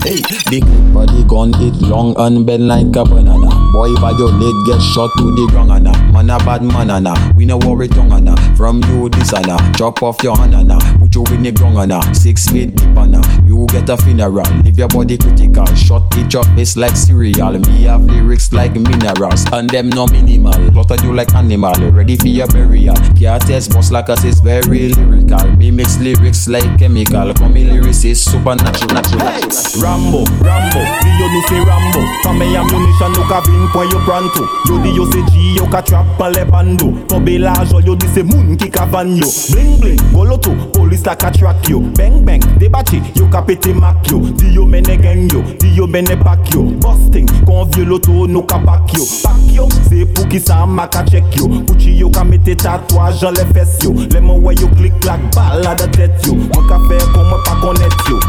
[0.07, 0.63] Hey, big
[0.95, 3.51] body gun it long and bend like a banana.
[3.73, 7.59] Boy, violate get shot to the ground and man a bad man and we no
[7.59, 11.43] worry tongue and from you this and chop off your hand and put you in
[11.43, 13.17] the ground and six feet deep and
[13.57, 14.45] you get a funeral.
[14.63, 17.59] Leave your body critical, shot it up, it's like cereal.
[17.59, 20.53] Me have lyrics like minerals and them no minimal.
[20.73, 22.97] Clutter you like animal, ready for your burial.
[23.17, 25.47] Can't test boss like us is very lyrical.
[25.57, 27.33] Me mix lyrics like chemical.
[27.35, 29.83] Come me lyrics is supernatural, natural, natural.
[29.83, 34.45] Rambo, Rambo, di yo nou se Rambo Fame ammunition nou ka vin pwen yo pranto
[34.69, 37.97] Yo di yo se G, yo ka trap pan le bando Tobe la jol, yo
[37.97, 41.81] di se moun ki ka van yo Bling bling, goloto, polis la ka track yo
[41.97, 44.19] Bang bang, debache, you ka pete mak yo.
[44.37, 46.63] Di yo mene gen yo, di yo mene pak yo.
[46.83, 49.07] Busting, kon vye loto nou ka pak yo.
[49.23, 51.49] Pak yo, se pou ki sa ma ka chek yo.
[51.69, 53.95] Pouchi yo ka mete tatouaj an le fes yo.
[54.13, 56.35] Le mwen wè yo klik lak bala da tet yo.
[56.35, 58.21] Mwen ka fe kon mwen pa konet yo.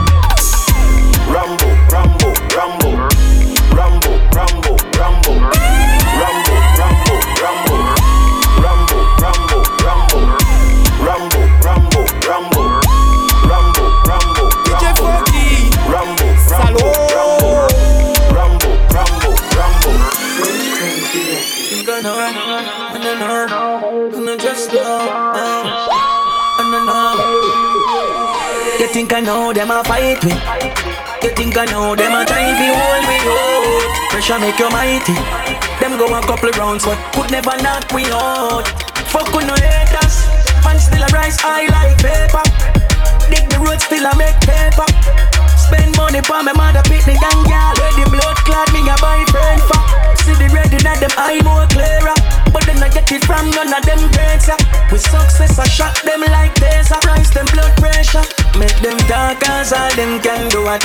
[1.34, 2.87] Rambo, Rambo, Rambo.
[28.98, 30.34] Think I know them a fight me?
[31.22, 34.10] You think I know them a try to hold me out?
[34.10, 35.14] Pressure make you mighty.
[35.78, 38.66] Them go a couple rounds, but could never knock me out.
[39.14, 40.26] Fuck with no haters,
[40.66, 42.42] man still a rise high like paper.
[43.30, 44.90] Dig the road still a make paper.
[45.54, 47.46] Spend money for my mother picnic and.
[47.46, 49.78] Where the blood clot me a buy friend for.
[50.26, 52.18] See the red in them eye more clearer.
[52.58, 54.50] But then I get it from none of them breaks.
[54.90, 56.90] With success I shot them like this.
[56.90, 58.26] I rise them blood pressure.
[58.58, 60.82] Make them talk as all them can do at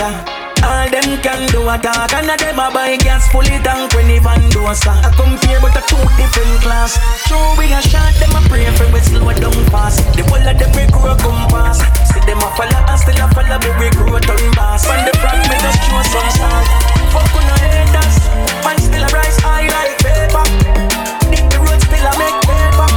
[0.60, 2.12] all them can do a talk.
[2.12, 5.72] And a them a buy gas fully tank when even do a I compare but
[5.72, 7.00] a two different class.
[7.24, 10.04] True we a shot them a pray for we slow down fast.
[10.12, 11.80] The whole of them we grow come pass
[12.12, 15.12] See them a follow and still a follow me we grow turn boss From the
[15.24, 16.68] front me just show some stars
[17.10, 18.16] Fuck on no haters.
[18.60, 20.44] Man still a rise high like paper.
[20.44, 21.21] the
[22.02, 22.88] still a make paper.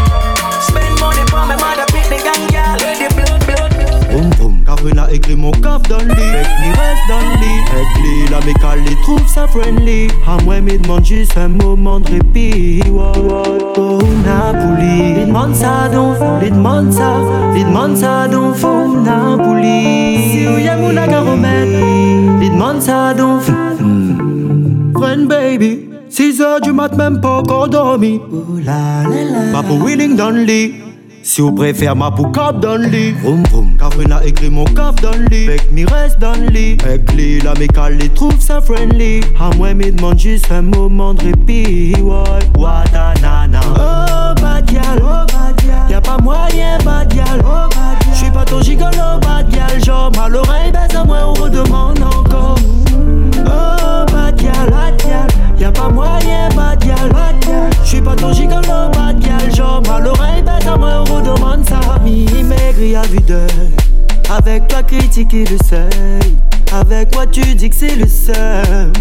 [0.62, 3.72] Spend money for me mother picnic and girl Where the blood blood
[4.12, 4.66] Boum boum.
[4.66, 6.32] Cabrine a écrit mon caf dans le lit.
[6.34, 7.56] Fait qu'il reste dans le lit.
[8.36, 8.56] Avec
[9.04, 10.08] trouve ça friendly.
[10.28, 12.82] À moi, me demande juste un moment de répit.
[12.92, 15.22] Oh, Napoli.
[15.22, 17.14] Il demande ça donc, il demande ça.
[17.56, 20.32] Il demande ça donc, faut Napoli.
[20.32, 20.92] Si vous y a mon
[22.42, 23.42] Il demande ça donc
[24.96, 25.85] Friend baby
[26.16, 28.22] 6 heures du mat, même pas encore dormi.
[29.52, 30.76] Ma pour willing dans le lit.
[31.22, 33.12] Si vous préférez ma cap dans le lit.
[33.22, 33.76] Vroom vroom.
[33.78, 35.50] Catherine a écrit mon caf dans le lit.
[35.50, 36.78] Avec mi reste dans le lit.
[36.86, 39.20] Avec lui la mécale trouve ça friendly.
[39.38, 41.96] À moi me demande juste un moment de répit.
[42.02, 42.24] Ouais.
[42.58, 43.60] Watanana.
[43.76, 48.32] Oh bad gal Oh bad gal Y'a pas moyen bad gal Oh bad gal J'suis
[48.32, 52.56] pas ton gigolo bad gal Genre mal l'oreille baisse à moi on redemande encore
[53.46, 55.28] Oh bad gal Bad gal
[55.60, 60.04] Y'a pas moyen bad gal Bad gal J'suis pas ton gigolo bad gal Genre mal
[60.04, 63.72] l'oreille baisse à moi on redemande ça Mi maigri à vue d'œil.
[64.30, 66.36] Avec toi critiquer le seuil.
[66.72, 68.92] Avec moi tu dis que c'est le seul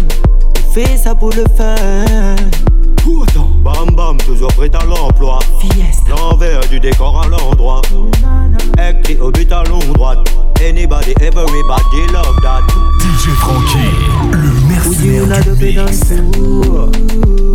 [0.67, 2.35] On fait ça pour le fun.
[3.03, 5.39] Pourtant Bam bam toujours prêt à l'emploi.
[6.09, 7.81] L'envers du décor à l'endroit.
[8.77, 10.19] Écrit au but à l'onde droite
[10.61, 12.63] Anybody, everybody love that.
[12.99, 13.91] DJ Frankie,
[14.31, 16.13] le mercenaire du mix.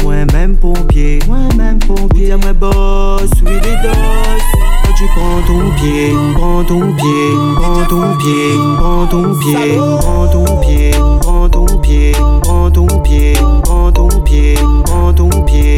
[0.02, 2.36] Moi-même pompier Moi-même pompier.
[2.36, 4.42] Moi boss, oui doses
[4.84, 10.28] Quand tu prends ton pied Prends ton pied Prends ton pied Prends ton pied Prends
[10.28, 10.90] ton pied
[11.20, 15.76] Prends ton pied Prends ton pied Prends ton pied Prends ton pied Prends ton pied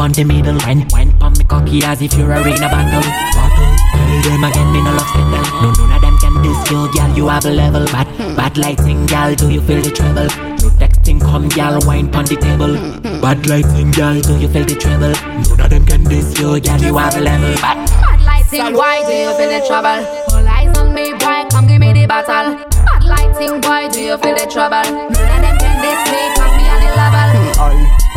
[0.00, 3.04] on the middle Wine, wine pon me cocky as if you're a ring a battle
[3.36, 6.88] Bottle, tell them again me no love settle No, none of them can diss you,
[6.92, 10.24] girl, you have a level Bad, bad lighting, girl, do you feel the treble?
[10.24, 12.74] No texting, come, girl, wine pon the table
[13.20, 15.12] Bad lighting, girl, do you feel the treble?
[15.12, 19.04] None of them can diss you, girl, you have a level Bad, Bad lighting, why
[19.04, 20.00] do you feel the trouble?
[20.32, 22.56] All eyes on me, boy, come give me the battle.
[22.88, 24.80] Bad lighting, boy, do you feel the trouble?
[24.80, 26.29] None of them can diss me,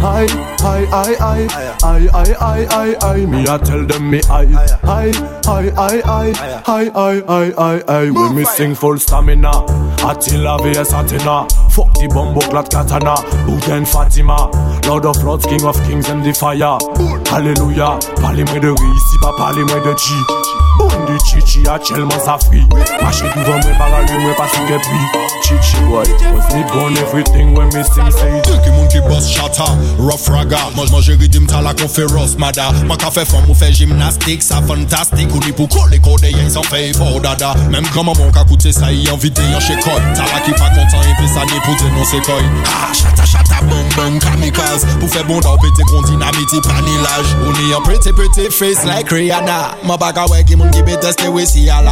[0.03, 0.13] level.
[0.13, 0.27] I,
[0.61, 4.43] I, I, I, I, I, I, I, I, me I tell them me I,
[4.83, 5.11] I, I,
[5.47, 6.33] I, I, I,
[6.65, 9.51] I, I, I, I, when me sing full stamina,
[10.05, 13.15] Attila vs Athena, fuck the bombo clat katana,
[13.47, 14.49] Uden Fatima,
[14.87, 16.77] Lord of Lords, King of Kings and the fire,
[17.29, 20.62] Hallelujah, parlez-moi de riz, si pas parlez-moi de chi.
[20.77, 22.65] Bondi chichi a chelman sa fri.
[23.01, 24.99] Mache divan mwen para li mwen pasi ke pi.
[25.43, 28.39] Chichi boy, wè snip gon everything wè mi sing say.
[28.47, 29.67] Dèk yon moun ki bas chata,
[29.99, 30.61] rough raga.
[30.77, 32.71] Moj manje ridim tala kon feroz mada.
[32.87, 35.27] Man ka fe fon mou fe jimnastik, sa fantastik.
[35.33, 37.53] Ou ni pou kole kode yen san fe for dada.
[37.73, 41.17] Mem koman moun ka koute sa yon vide yon shekoy Tala ki pa kontan yon
[41.19, 45.59] pe sa ni pou denonse koy Ha, chata chata, bong bong, kamikaz Pou fe bondan
[45.63, 47.33] pete kon dinamiti panilaj.
[47.43, 49.59] Ou ni yon pete pete face like Rihanna.
[49.87, 51.91] Ma baga wè ki moun ki be teste we si ala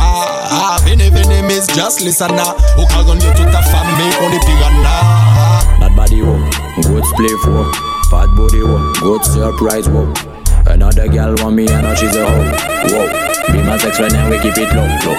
[0.51, 4.31] Ah vene vene miss just listen na Ou ka gon yo tout ta fami on
[4.31, 4.95] the piranha
[5.79, 6.35] Bad body wo,
[6.87, 7.65] good play for
[8.09, 10.07] Fat body wo, good surprise wo
[10.67, 12.45] Another girl want me and now she's a hoe.
[12.93, 13.07] Whoa,
[13.51, 15.17] be my sex friend and we keep it low, low.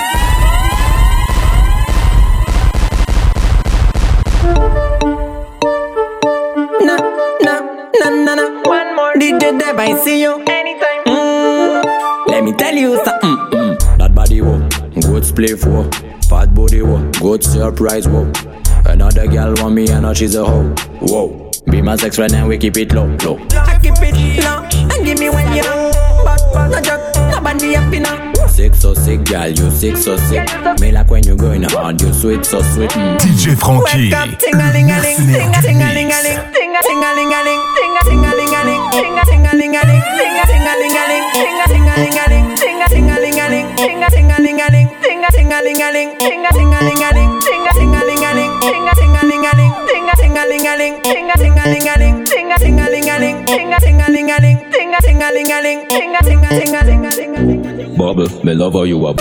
[6.83, 6.97] Na,
[7.47, 7.55] na,
[8.01, 8.45] na, na, na.
[8.65, 9.15] One more.
[9.15, 10.43] DJ Deb, I see you.
[10.47, 11.03] Anytime.
[11.07, 12.27] Mm.
[12.29, 13.12] Let me tell you something
[15.33, 15.89] play for.
[16.29, 18.31] Fat body wo, good surprise wo
[18.87, 20.75] Another girl want me and now she's a hoe.
[21.01, 23.39] Whoa, be my sex friend and we keep it low, low.
[23.53, 28.33] I keep it low and give me when you But, no joke, nobody happy now.
[28.49, 30.47] Sick, so sick, girl, you sick, so sick.
[30.81, 32.91] Me like when you going hard, you sweet, so sweet.
[32.91, 33.19] Mm.
[33.19, 34.11] DJ Franky.
[34.11, 37.63] Ting-a-ting-a-ling-a-ling, ting-a-ting-a-ling-a-ling, ting-a-ting-a-ling-a-ling,
[43.77, 44.92] ting-a-ting-a-ling-a-ling,
[54.73, 57.97] ting-a-ting-a-ling-a-ling, ting-a-ting-a-ling-a-ling, ting-a-ting-a-ting-a-ling.
[57.97, 59.17] Bubble, me love how you up.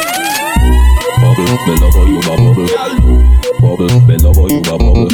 [1.21, 2.67] Bubble, me love how you a bubble.
[3.61, 5.07] Bubble, me love how you a bubble.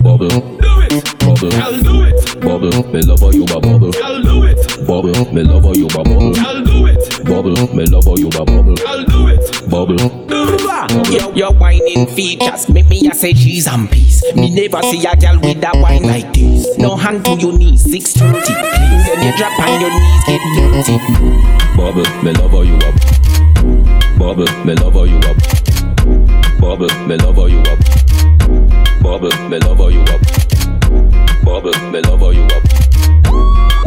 [0.00, 0.92] Bubble, do it.
[1.18, 1.50] Bubble,
[1.82, 2.40] do it.
[2.40, 3.90] Bubble, me love how you a bubble.
[3.90, 4.59] do it.
[4.90, 6.36] Bubble, me love how you a bubble.
[6.40, 7.24] I'll do it.
[7.24, 8.74] Bubble, me love how you a bubble.
[8.88, 9.70] I'll do it.
[9.70, 9.96] Bubble.
[11.12, 14.20] Yo, your whining features make me I say cheese and peace.
[14.34, 16.76] Me never see a girl with a wine like this.
[16.76, 18.40] No hand to your knees, six thirty.
[18.40, 20.98] Please, when you drop on your knees, get dirty.
[21.76, 24.18] Bubble, me love how you up.
[24.18, 25.36] Bubble, me love how you up.
[26.60, 27.78] Bubble, me love how you up.
[29.00, 30.20] Bubble, me love how you up.
[31.44, 32.79] Bubble, me love how you up.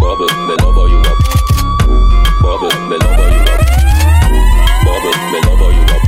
[0.03, 0.53] Bubble, me
[0.91, 1.15] you up.
[2.43, 3.63] Bubble, me you up.
[4.83, 6.03] Bubble, me you up.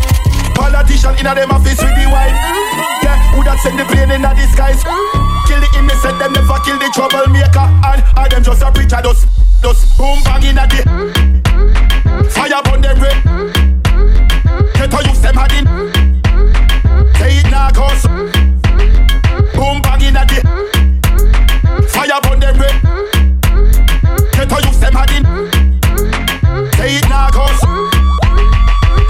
[0.54, 1.16] Politician
[1.50, 2.36] office with the wine.
[3.02, 4.12] Yeah, who send the plane?
[5.48, 7.72] Kill the innocent, never kill the troublemaker.
[7.88, 9.00] And, and them just a preacher,
[9.96, 10.44] boom bang.
[12.36, 12.82] Fire burn.
[14.76, 15.40] Get a use them.
[17.16, 18.06] Say it now, cause
[19.56, 20.65] boom bang.
[27.32, 27.64] Cause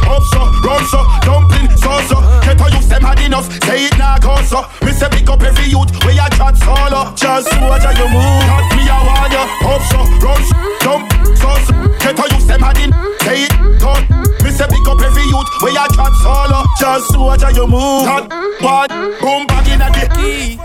[0.05, 2.17] up so, run so, dumpling so so.
[2.45, 3.49] Get a use them had enough.
[3.65, 4.61] Say it now, cause so.
[4.85, 7.13] Me say pick up every youth where you chat solo.
[7.15, 8.45] Just watch how you move.
[8.45, 9.45] Got me a want you.
[9.65, 11.73] Up so, run so, dump so so.
[11.99, 12.91] Get a use them had in.
[13.25, 14.03] Say it, cause
[14.43, 16.63] me say pick up every youth where you chat solo.
[16.79, 18.05] Just watch how you move.
[18.05, 18.29] Got
[18.61, 18.89] what?
[19.19, 20.57] Boom back in a day.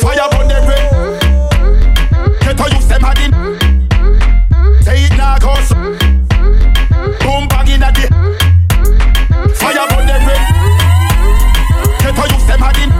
[0.00, 0.88] Fire burn them red.
[2.40, 3.32] Get a use them had in.
[4.82, 6.07] Say it now, boom bang
[7.78, 8.08] in a day.
[9.54, 10.42] Fire burn them red.
[12.02, 12.92] Get a use them hiding.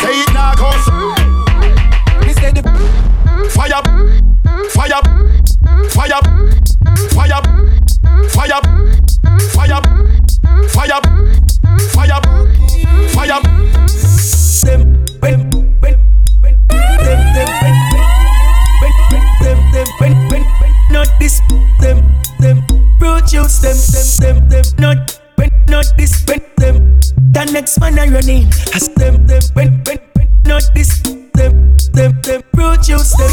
[0.00, 0.86] Say it now, cause
[2.40, 2.62] say the
[3.52, 3.80] fire,
[4.72, 5.00] fire,
[5.92, 6.20] fire,
[7.12, 7.40] fire,
[8.32, 8.60] fire,
[9.52, 9.80] fire,
[10.72, 11.00] fire,
[11.92, 12.20] fire,
[13.12, 13.40] fire.
[14.64, 14.80] Them,
[15.20, 15.94] when, when,
[16.40, 17.76] when, them, them, when,
[18.80, 21.40] when, when, them, them, when, when, when, not this,
[21.80, 21.98] them,
[22.40, 22.65] them,
[23.06, 26.98] produce them, them, them, them, not, when, not this, when, them,
[27.30, 32.20] the next man I running, as them, them, when, when, when, not this, them, them,
[32.22, 33.30] them, produce them,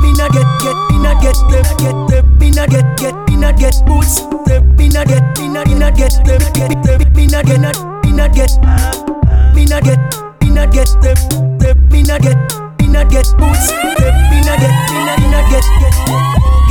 [0.00, 3.36] me not get, get, me not get them, get them, me not get, get, me
[3.36, 7.12] not get boots, them, me not get, me not, me not get them, get them,
[7.12, 8.50] me not get, not, me not get,
[9.52, 10.00] me not get,
[10.40, 12.40] me not get them, them, me not get,
[12.80, 15.94] me not get boots, them, me not get, me not, me not get, get,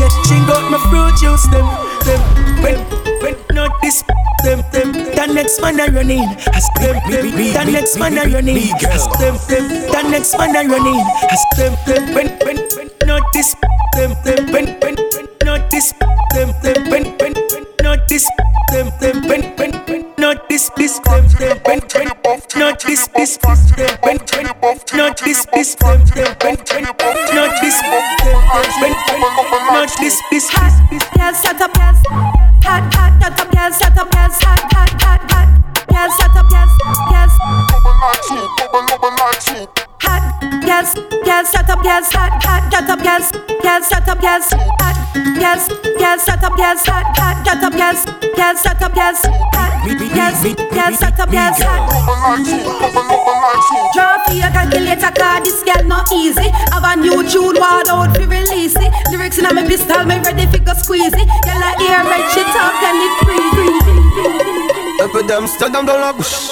[0.01, 2.21] get, ching out my fruit juice, them, them,
[2.63, 2.75] when,
[3.21, 4.03] when, not this,
[4.43, 6.23] them, them, the next man I running,
[6.53, 10.65] ask them, them, the next man I running, ask them, them, the next man I
[10.65, 10.99] running,
[11.31, 13.55] ask them, them, when, when, when, not this,
[13.93, 15.93] them, them, when, when, when, not this,
[16.33, 18.27] them, them, when, when, when, not this,
[18.71, 19.82] them, them, when, when,
[20.53, 22.07] this, this, them, them, when, when,
[22.57, 24.45] not this, this, this, them, when, when,
[24.93, 26.83] not this, this, them, them, when, when,
[27.33, 28.03] not this, them,
[28.77, 28.93] when,
[29.49, 30.69] when, not this, this, Hot,
[31.17, 31.97] girl, shut up, yes.
[32.69, 34.43] Hot, hot, shut up, yes, shut up, yes.
[34.43, 35.49] Hot, hot, hot, hot.
[35.89, 36.69] Girl, shut up, yes,
[37.09, 37.33] yes.
[40.03, 41.22] Hot, yes, yes,
[41.53, 42.11] shut up, yes.
[42.13, 43.31] Hot, hot, shut up, yes.
[43.63, 44.49] Yes, shut up, yes.
[44.81, 44.97] Hot,
[45.37, 46.85] yes, yes, shut up, yes.
[46.89, 48.05] Hot, hot, shut up, yes.
[48.35, 49.21] Yes, shut up, yes.
[49.53, 50.43] Hot, yes,
[50.73, 51.61] yes, shut up, yes.
[51.61, 51.85] Hot.
[53.93, 56.49] Draw for your calculator, cause this girl not easy.
[56.73, 58.91] Have a new tune, word out fi release it.
[59.11, 61.27] Lyrics in a me pistol, me ready fi go squeeze it.
[61.45, 63.43] Girl, I hear red shit talk and it breathe.
[65.03, 66.49] Un peu d'Amsterdam dans la bouche.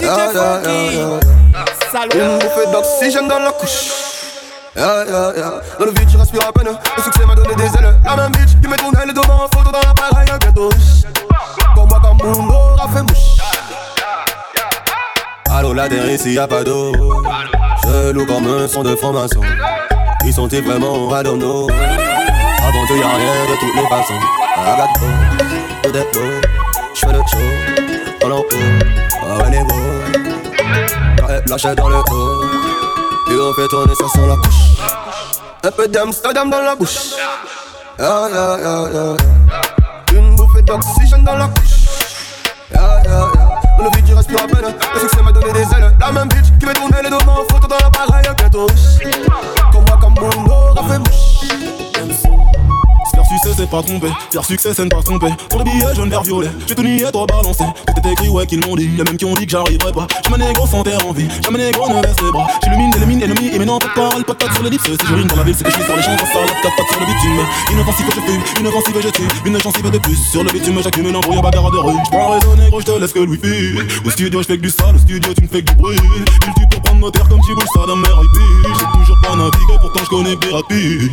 [0.00, 1.20] Yeah, yeah, yeah,
[1.52, 1.64] yeah.
[1.92, 3.88] Une bouffée d'oxygène dans la couche.
[4.76, 6.68] Dans le vide, je respire à peine.
[6.96, 7.94] Le succès m'a donné des ailes.
[8.04, 10.28] La même bitch qui met ton aile devant en photo dans l'appareil.
[10.40, 10.70] Bientôt.
[11.74, 13.40] Pour moi, comme mon aura fait mouche.
[15.50, 16.92] Allô, la dernière, ici y'a pas d'eau.
[17.84, 19.40] Je loue comme un son de franc-maçon.
[20.24, 21.68] Ils sont-ils vraiment don't know.
[21.70, 24.20] Avant tout, y'a rien de toutes les façons.
[24.64, 25.06] Got beau,
[25.82, 26.30] tout est beau.
[26.94, 28.46] J'fais le show, en haut.
[29.22, 29.74] Oh, un ego.
[31.30, 32.44] Quand elle lâche dans le haut.
[33.30, 34.82] Et on fait tourner ça sans la couche.
[35.62, 37.12] Un peu d'Amsterdam dans la bouche.
[37.98, 40.46] Yeah, yeah, yeah, yeah.
[40.54, 41.86] fait d'oxygène dans la couche.
[42.72, 43.28] Yeah.
[43.78, 44.74] Mon vie qui reste à peine.
[44.94, 45.94] Le succès m'a donné des ailes.
[46.00, 48.26] La même bitch qui veut tourner les deux mains en photo dans l'appareil.
[48.36, 48.66] Ghetto.
[49.72, 51.19] Comme moi, comme mon aura fait mouche
[53.40, 55.28] succès c'est pas trompé, faire succès c'est ne pas tromper.
[55.48, 57.64] Pour le billet jaune vert violet, j'ai tout nié, toi balancé.
[57.86, 60.06] Tout est écrit, ouais, qu'ils m'ont dit, y'a même qui ont dit que j'arriverai pas.
[60.24, 62.46] J'ai ma négro sans terre en vie, j'ai ma négro ne baisse les bras.
[62.62, 64.84] J'illumine, élimine, ennemi, et maintenant pas de parole, pas de pattes sur l'ellipse.
[64.84, 66.50] Si je rime dans la ville, c'est que je suis sur les champs, ça sale,
[66.62, 67.40] quatre pattes sur le bitume.
[67.72, 70.16] Inoffensive je fume, inoffensive je tue, une gencive de plus.
[70.30, 71.96] Sur le bitume, j'accumule un brouillard bagarre de rue.
[72.06, 73.78] J'prends raisonner, gros, j'te laisse que wifi.
[74.04, 75.96] Au studio, j'fais que du sale, au studio, tu me fais que du bruit.
[75.96, 77.96] Il tue pour prendre nos terres comme Chiboul, ça d'un
[78.64, 81.10] J'ai toujours pas navigué, pourtant j'connais des rapides.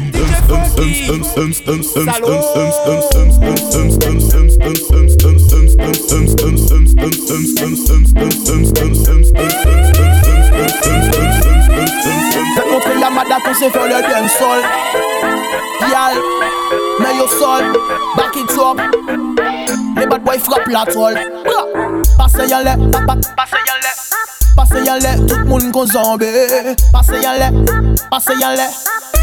[2.17, 2.27] Faites
[12.71, 14.61] montrer la madame qu'on sait faire le dancehall
[15.81, 16.17] Y'all,
[16.99, 17.65] mais yo sol,
[18.15, 18.81] back it up.
[19.95, 21.31] Les bad boys frappent la toile
[22.17, 22.77] Passez y'en l'air,
[23.35, 26.25] passez y'en l'air Passez y'en l'air, tout le monde qu'on zombie
[26.91, 27.51] Passez y'en l'air,
[28.09, 28.71] passez y'en l'air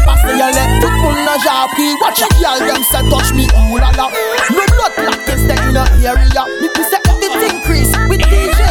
[0.05, 1.91] Passez y'en l'air, tout le monde n'a jamais appris.
[1.99, 4.09] Watch it y'all, them say touch me, ooh la la.
[4.51, 6.45] No blood clot can stay in the area.
[6.61, 7.91] Me say it increase.
[8.07, 8.64] With DJM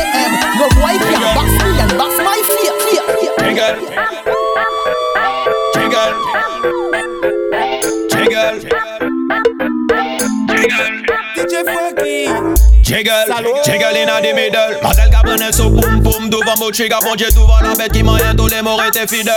[12.85, 13.25] Jiggle,
[13.65, 17.61] jiggle in the middle Model cabane so boom boom Devant mon chiga bon Dieu devant
[17.61, 19.35] la bête qui moyen Tous les morts étaient fidèles.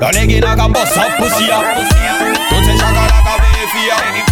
[0.00, 1.64] Dans les guinas qui boss up pussy up
[2.48, 4.29] Toutes ces chacals qui vérifient Pani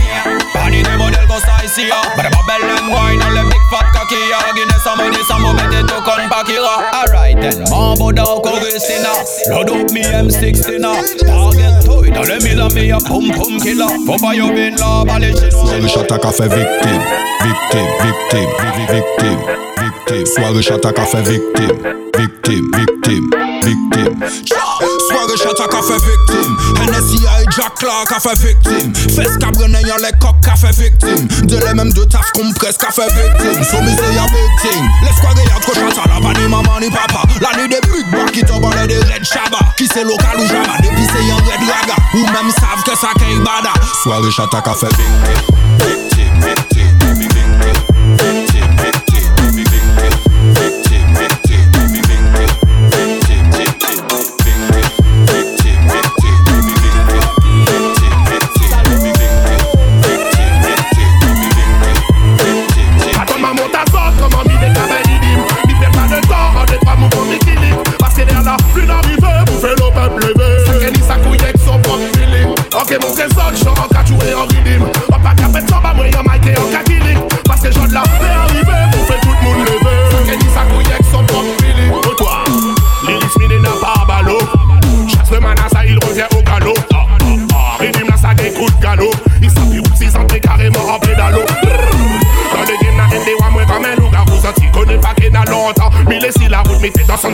[1.39, 1.87] modèles comme ça ici
[2.17, 4.17] But a belle and wine and le big fat cocky
[4.55, 9.13] Guinness a money sans mou mette tout con pakira Alright then, mambo dans Coruscina
[9.51, 13.85] Load up me M16 Target toy dans le mille Me a boom boom killer.
[14.07, 17.03] Faut pas yo bin les chinois Soirée chata fait victime,
[17.43, 18.51] victime, victime,
[18.89, 19.41] victime,
[19.79, 20.27] victime.
[20.27, 21.79] Soirée chata fait victime,
[22.17, 23.31] victime, victime,
[23.63, 24.29] victime.
[25.09, 26.57] Soirée chata fait victime.
[26.89, 27.28] NSI
[27.59, 31.59] Jack Clark a fe viktim Fes ka brene yon le kok ka fe viktim De
[31.59, 35.67] le menm de taf kon pres ka fe viktim Sou misle yon viktim L'eskwa geyat
[35.67, 37.25] ko chanta la pa ni maman ni papa.
[37.43, 40.47] La ni de big bar ki to bole de red shaba Ki se lokal ou
[40.53, 41.99] jama depi se yon red raga.
[42.15, 43.75] Ou menm sav ke sa key bada.
[44.05, 45.51] Swari chata ka fe viktim
[45.83, 46.98] Viktim, viktim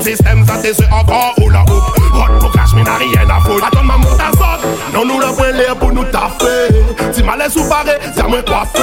[0.04, 2.70] route, mais t'es dans son système Ça t'es encore ou la houppe Hot pour cash,
[2.74, 3.66] mais n'a rien à foutre.
[3.66, 7.56] Attends ma monte à zone Non nous le point l'air pour nous taffer Si malaise
[7.56, 8.82] ou paré, c'est moi coiffé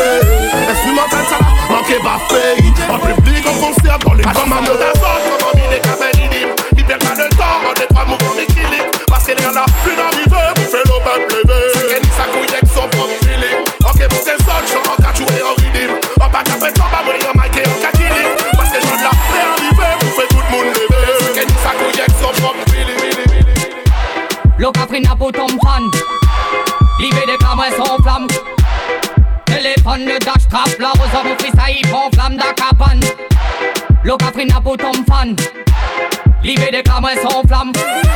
[37.74, 38.11] Boom.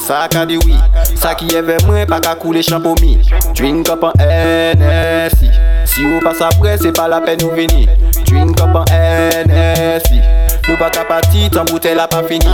[0.00, 0.58] sa Saka de
[1.14, 3.18] Sa ki eve mwen pa ka koule chanpo mi.
[3.54, 5.50] Drink up an NSI
[5.84, 7.86] Si ou pas apre se pa la pen nou vini
[8.26, 8.84] Drink up an
[9.46, 10.20] NSI
[10.68, 12.46] Nou pa ka pati tan boutel la pa fini.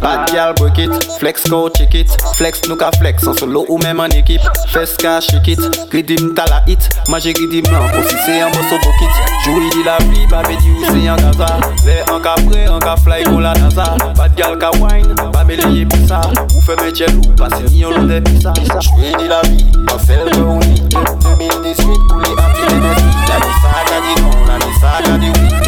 [0.00, 2.10] Bad gal break it, flex go check it.
[2.36, 4.44] Flex nou ka flex, an solo ou même en équipe.
[4.72, 6.88] Fes ka shake it, gridim ta la hit.
[7.08, 10.56] Manje gridim nan, kon si se an bosso bokit Jouri di la vi, ba me
[10.56, 11.50] di ou se an gaza.
[11.82, 13.88] Se an ka pre, an ka fly kon la nasa.
[14.16, 16.20] Bad gal ka wine, ba me leye pisa
[16.54, 19.98] Ou fe men chelou, pa se ni yon de pisa Jouri di la vi, an
[20.06, 24.62] sel ke ou ni 2018, pou li anti-NSI La ni sa ka di non, la
[24.62, 25.67] ni sa ka di oui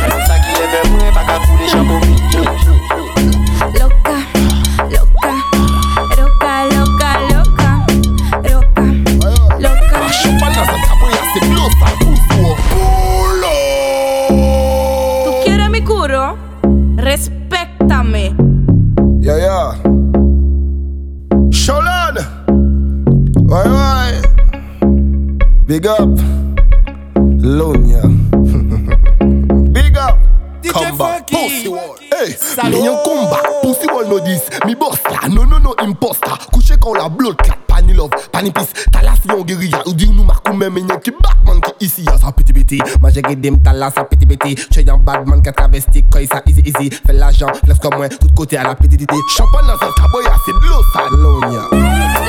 [43.11, 46.43] piti piti Manje gedim talas sa piti piti Che yon badman ka travesti, koy sa
[46.47, 46.91] easy easy.
[46.91, 49.07] Fè l'argent, flex comme moi, tout côté à la piti
[49.37, 51.69] Champagne dans un caboya, ah, c'est de l'eau salonia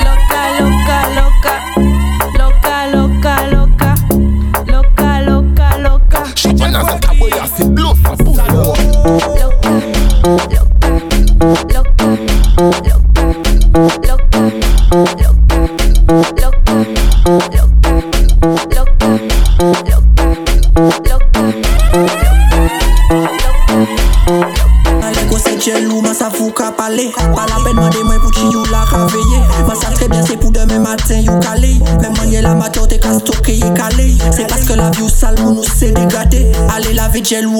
[0.03, 2.00] Loca, loca, loca.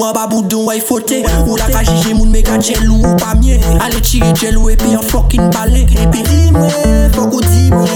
[0.02, 1.20] Ou an ba boudon wè fote.
[1.46, 3.60] Ou la ka jije moun mega jelou ou pa mye.
[3.84, 5.84] Ale chiri jelou epi an fokin bale.
[5.94, 7.91] Epi di mwen fok ou di mwen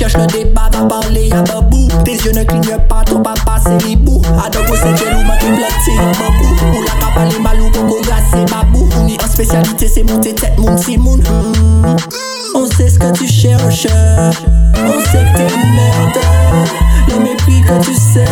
[0.00, 3.82] cherches le débat, va parler y'a babou Tes yeux ne clignent pas, ton papa c'est
[3.84, 4.22] ribou.
[4.44, 8.00] Adoko c'est jelou, manque blotti y'a babou Ou la ka pale malou, koko
[8.32, 11.96] c'est babou Ou ni en spécialité c'est monter tête, moun si moun Hmm.
[12.54, 13.86] On sait ce que tu cherches.
[14.76, 16.18] On sait que t'es une merde.
[17.08, 18.26] Le mépris que tu sers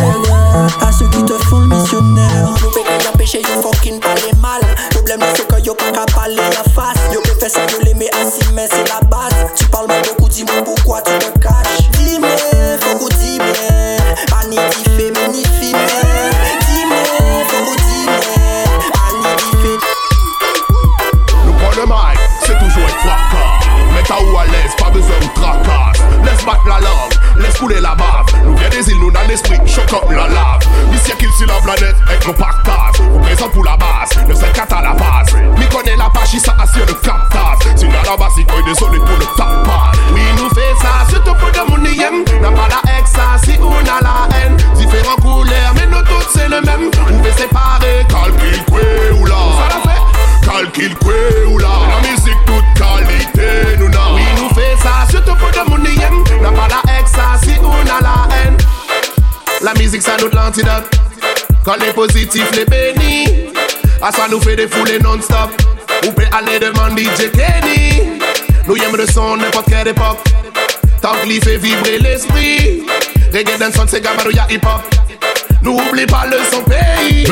[0.81, 2.53] À ceux qui te font le missionnaire.
[2.61, 4.61] Nous fait qu'il empêcher yo fucking parler mal
[5.09, 6.99] Problème c'est que yo pas parler en face.
[7.11, 9.33] Yo peut faire ça yo l'aimer assis mais c'est la base.
[9.55, 11.89] Tu parles mal beaucoup dis-moi pourquoi tu te caches.
[11.93, 12.29] Dis-moi,
[12.79, 13.47] faut qu'on dis-moi
[14.29, 15.87] Pas ni mais ni fi mais
[16.67, 16.97] Dis-moi,
[17.47, 18.19] faut qu'on dis-moi
[18.93, 19.69] Pas ni
[21.47, 23.65] Nous prend le mic, c'est toujours être fracas.
[23.95, 26.03] Mets ta ou à l'aise, pas besoin de tracasse.
[26.23, 27.08] Laisse battre la langue,
[27.39, 28.25] laisse couler la bave.
[28.45, 30.59] Nous vient des îles, nous dans l'esprit, choc up la lave.
[30.93, 32.99] Ici qu'il sur la planète, avec nos partages.
[32.99, 35.35] Vous présent pour la base, le 5 à la base.
[35.57, 37.75] Mi connaît la page, ça assure le captage.
[37.75, 39.97] Si à la base, il désolé pour le tapage.
[40.13, 42.23] Oui, nous fait ça, surtout pour de mon yem.
[42.41, 44.57] N'a pas la ex, ça, si on a la haine.
[44.75, 46.91] Différents couleurs, mais nous toutes c'est le même.
[47.07, 49.35] Vous pouvez séparer, calcul, ou là.
[49.57, 50.08] Ça l'a fait
[50.41, 51.13] calcul quoi
[51.47, 51.67] ou là.
[51.89, 56.23] La musique toute qualité nous n'a Oui nous fait ça surtout pour de mon yem.
[56.41, 58.57] N'a pas la ex ça si on a la haine.
[59.61, 60.89] La musique ça nous l'antidote
[61.65, 63.51] Quand les positifs les bénis
[64.01, 65.49] À ça nous fait des foulées non-stop.
[66.07, 68.19] Ou peut aller demander DJ Kenny.
[68.67, 70.19] Nous aimons le son n'importe quelle époque.
[71.01, 72.83] Tant qu'il fait vibrer l'esprit.
[73.33, 74.81] Reggae dancehall c'est gabarouille hip-hop
[75.61, 77.25] nous oublie pas le son pays.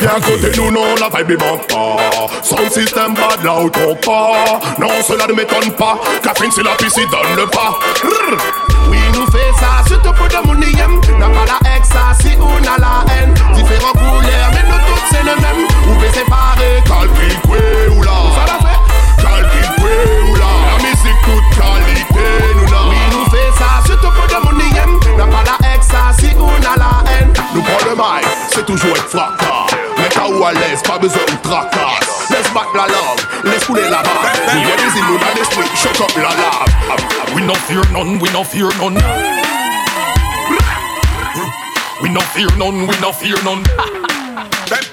[0.00, 1.96] Viens à côté nous non la vibe manque pas.
[2.42, 4.60] Son système bad là où trop pas.
[4.78, 5.98] Non cela ne m'étonne pas.
[6.22, 7.78] Catherine c'est la piscine donne le pas.
[8.88, 12.30] Oui nous fait ça surtout pour de mon yem N'a pas la ex ça si
[12.40, 15.66] on a la haine Différents couleurs mais nous toutes c'est le même.
[15.84, 17.36] Pouvez séparer calcul
[28.52, 29.66] c'est toujours être fracas
[30.14, 34.02] ta ou à l'aise pas besoin de tracasse Laisse battre la langue laisse couler la
[34.02, 37.82] barre Nous y'a des îles nous dans l'esprit choc up la lave We no fear
[37.92, 38.98] none, we no fear none.
[42.02, 43.62] We no fear none, we no fear none.
[44.68, 44.84] them,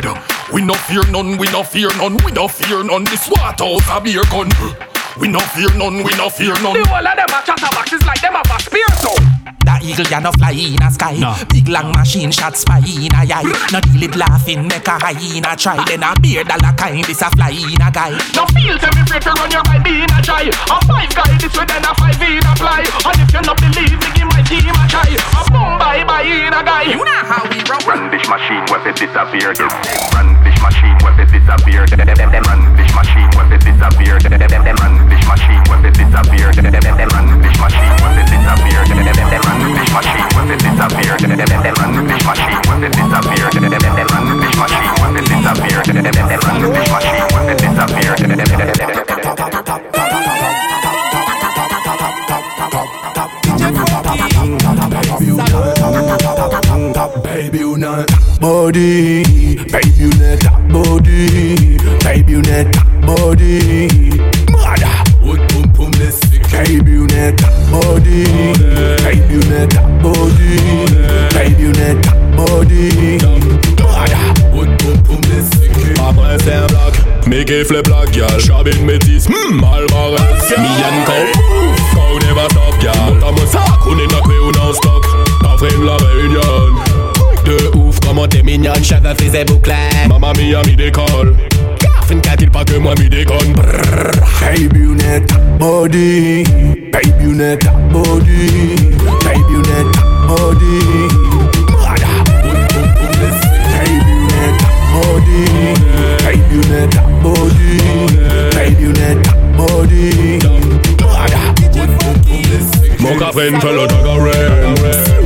[0.00, 0.18] them.
[0.52, 3.04] We no fear none, we no fear none, we no fear none.
[3.04, 4.48] This water house a beer gun.
[5.20, 6.78] We no fear none, we no fear none.
[6.78, 9.10] The whole of them a chatterboxes like them have a spear so.
[9.66, 11.18] That eagle ya no fly in a sky.
[11.18, 11.34] No.
[11.50, 13.44] Big long machine shot spy in a eye.
[13.74, 15.76] No deal it laughing, make a hyena try.
[15.84, 18.14] Then a beard dollar kind, this a fly in a guy.
[18.38, 20.46] No feel to me free to run your right being a try.
[20.48, 22.86] A five guy this way then a five in a fly.
[22.86, 25.10] And if you not believe me, give my team a try.
[25.10, 26.94] A boom bye bye in a guy.
[26.94, 27.82] You know how we run.
[27.84, 29.52] Run this machine where it disappear.
[30.14, 31.82] Run this machine where it disappear.
[31.90, 34.16] Run this machine where it disappear.
[34.16, 36.52] Run this machine when they disappear.
[36.52, 38.80] They this machine when they disappear.
[38.88, 41.16] They this machine when they disappear.
[41.18, 43.44] They this machine when they disappear.
[43.48, 45.82] They this machine when they disappear.
[45.82, 46.08] They.
[57.22, 58.04] Baby, you know
[58.40, 59.22] body,
[59.64, 60.36] baby, you know
[60.68, 62.64] body, baby, you know
[63.06, 64.37] body.
[66.68, 67.40] Baby, that
[67.72, 68.28] body.
[68.28, 70.78] Baby, Tribunette, body.
[71.72, 72.04] that
[72.36, 73.18] body.
[75.98, 76.94] Après c'est un bloc,
[77.26, 81.28] mes kiffs les blagues, y'a J'habite métis, hmm, malvarous Me and Mian Cop,
[81.94, 85.06] quand on est ma top, y'a T'as ça, qu'on est notre ou non stock,
[85.40, 86.40] Catherine la réunion,
[87.46, 89.74] de ouf, comment t'es mignonne, cheveux faisait boucler,
[90.08, 91.34] Mamma mia, mi call.
[92.08, 93.52] Fin qu'a dit pas que moi m'y déconne
[94.40, 96.42] Baby you net body.
[96.94, 97.34] Hey you
[97.92, 98.48] body.
[99.26, 99.60] Hey you
[100.26, 100.78] body.
[103.74, 104.88] Baby you body.
[106.24, 106.62] Baby you
[107.22, 107.74] body.
[108.54, 108.92] Baby you
[109.58, 110.38] body.
[113.00, 114.40] Mon café fait le dagaré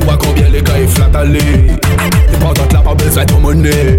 [0.04, 3.38] Vois combien les gars ils flattent à l'île T'es pas dans la pas belle, c'est
[3.38, 3.98] monnaie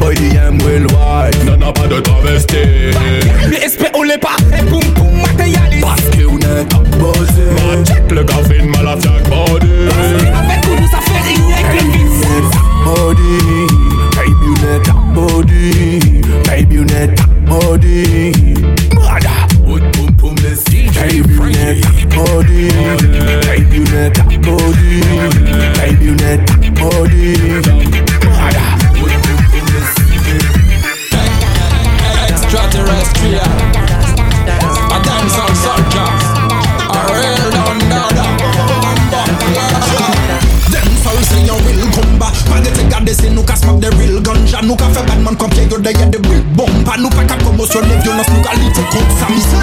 [0.00, 2.56] boy the M will white N'en a pas de travesti
[3.48, 4.36] Mais espère on l'est pas.
[4.58, 5.82] Et boum boum matérialiste.
[5.82, 9.88] Parce qu'on est top bossé Ma check le café mal à chaque body
[10.34, 12.10] Avec nous ça fait rien avec le vice.
[12.84, 13.36] body.
[14.16, 15.62] Baby, you not top body.
[16.44, 18.32] Baby, you not top body.
[19.66, 20.88] What pum pum let's see.
[20.90, 22.68] Baby, you not top body.
[23.46, 25.00] Baby, you not top body.
[25.78, 27.69] Baby, you not top body.
[47.72, 49.59] je violence localité contre sa mise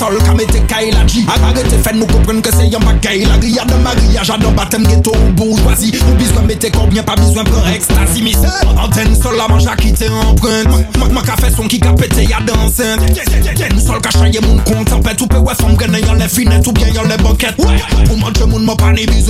[0.00, 2.80] sol ka mette kay la ji Arrête fè nou kompren ke se yon
[3.28, 5.92] La ria de mariage batem ghetto ou bourgeoisie.
[6.08, 6.70] Ou bizwen mette
[7.04, 8.24] pa bizwen pren ekstasi
[9.20, 13.04] sol la manja ki te Mwen ka fè son ki ka pete ya dansen
[13.84, 14.14] sol ka
[14.46, 15.42] moun kontan pet Ou pe
[16.00, 18.64] yon le finet ou bien yon le banket Pou manche moun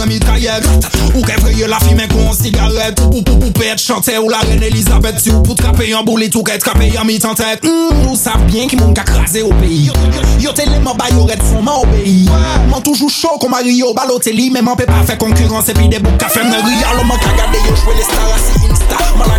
[0.07, 0.21] mi
[1.15, 4.63] Ou ke la fi kon sigaret Ou pou pou pe et chante ou la reine
[4.71, 8.15] Elisabeth Si ou pou trape yon boulit ou ke trape yon mi tante Nou
[8.47, 9.05] bien ki moun ka
[9.43, 9.55] ou
[10.61, 11.65] Sele man bayo red Man
[14.53, 15.89] Men man pe pa fe konkurans epi
[17.65, 18.97] yo jwe le star asi insta.
[19.17, 19.39] Man la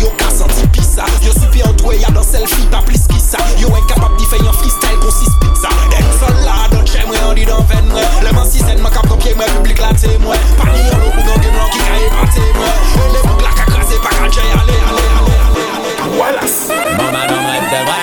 [0.00, 3.84] yo ka santi pisa Yo supi an ya dan selfie pa plis kisa Yo en
[3.86, 6.70] kapap di fe yon freestyle kon sis pizza Den sol la
[17.02, 17.99] Le man la te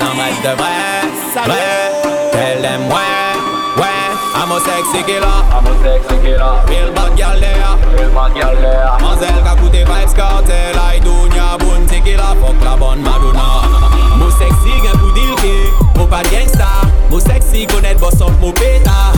[0.00, 2.32] madame rêve de vrai, ouais.
[2.32, 3.36] Tell them ouais,
[3.76, 3.86] ouais.
[4.34, 6.54] I'm a sexy killer, I'm a sexy killer.
[6.68, 8.90] Real bad girl there, real bad girl there.
[9.00, 13.62] Mazel ka coûté vibes cartel, I dunya bun tequila, fuck la bonne Madonna.
[14.16, 16.68] Mo sexy gen pou dilke, mo pas gangsta.
[17.10, 19.12] Mo sexy connaît boss up mo péta.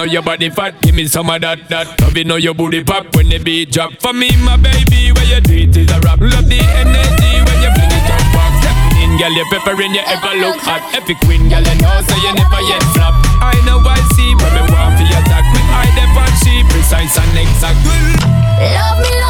[0.00, 1.84] know your body fat, give me some of that, that.
[2.00, 3.92] Love you know your booty pop when the beat drop.
[4.00, 6.16] For me, my baby, where you do it is a rap.
[6.24, 8.52] Love the energy when you bring it up back.
[8.64, 10.80] Step in, girl, you peppering, you ever look hot.
[10.96, 13.12] Every queen, girl, you know, so you never yet flop.
[13.44, 15.44] I know I see, but me want for your attack.
[15.52, 16.08] With eye, the
[16.40, 17.76] she precise and exact.
[17.84, 19.29] Love me, love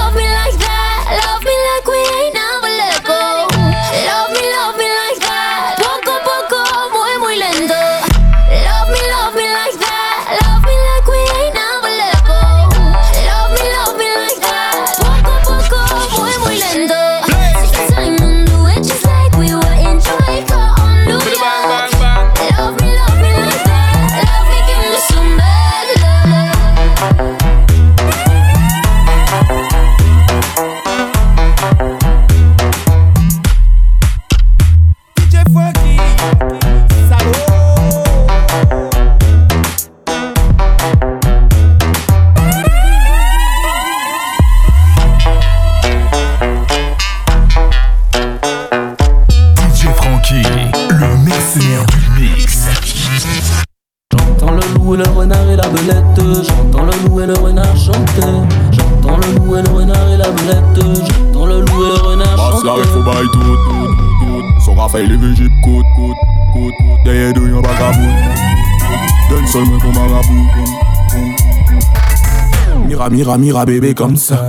[73.10, 74.40] mira, mira, bébé, comme ça.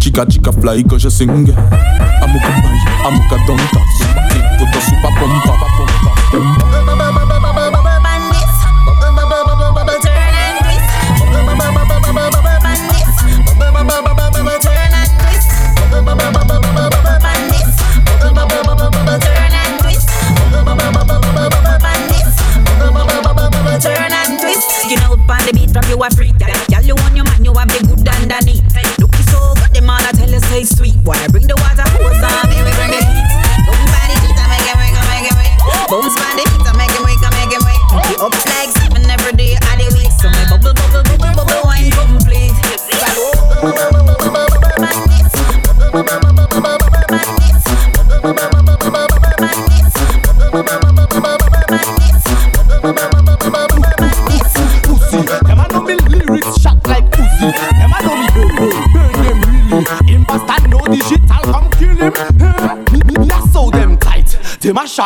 [0.00, 1.28] Chica, chica, fly, que je sing.
[2.22, 2.48] Amuka,
[3.06, 3.80] amuka, donta.
[4.56, 5.54] Ikoto, supa, pompa.
[6.30, 6.97] pompa.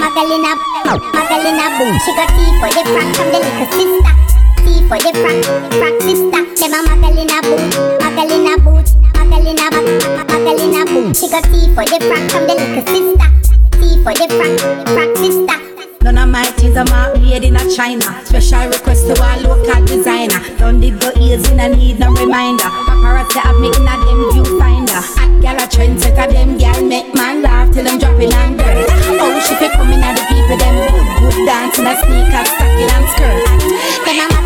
[0.00, 0.52] Magdalena,
[1.14, 1.94] Magdalena boom.
[2.04, 4.12] She got tea for the frank from the little sister.
[4.58, 5.44] Tea for the frank,
[5.78, 6.42] frank sister.
[6.60, 7.62] Them a Magdalena boom,
[8.00, 8.82] Magdalena boom,
[9.14, 9.66] Magdalena,
[10.26, 11.14] Magdalena boom.
[11.14, 13.28] She got tea for the frank from the little sister.
[13.78, 15.09] Tea for the frank, frank.
[16.30, 18.06] Dynamite is a mark made in a China.
[18.24, 20.38] Special request to our local designer.
[20.58, 22.70] Don't dig go easy, I need no reminder.
[22.86, 25.02] Paparazzi have me in a them viewfinder.
[25.18, 28.86] Hot gal a trendsetter, them gal make man laugh till I'm dropping on dirt.
[29.18, 33.06] Oh, she be coming at the people, them good, good dancing, a sneaker, stocking and
[33.10, 34.06] skirt.
[34.06, 34.39] Then I'm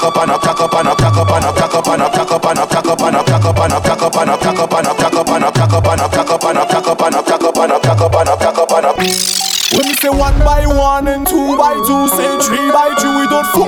[0.07, 2.13] up and up, cock up and up, cock up and up, cock up and up,
[2.13, 4.31] cock up and up, cock up and up, cock up and up, cock up and
[4.31, 6.43] up, cock up and up, cock up and up, cock up and up, cock up
[6.47, 8.57] and up, cock up and up, cock up and up, cock up and up, cock
[8.57, 8.97] up and up.
[8.97, 13.27] When we say one by one and two by two, say three by three, we
[13.27, 13.67] don't fool.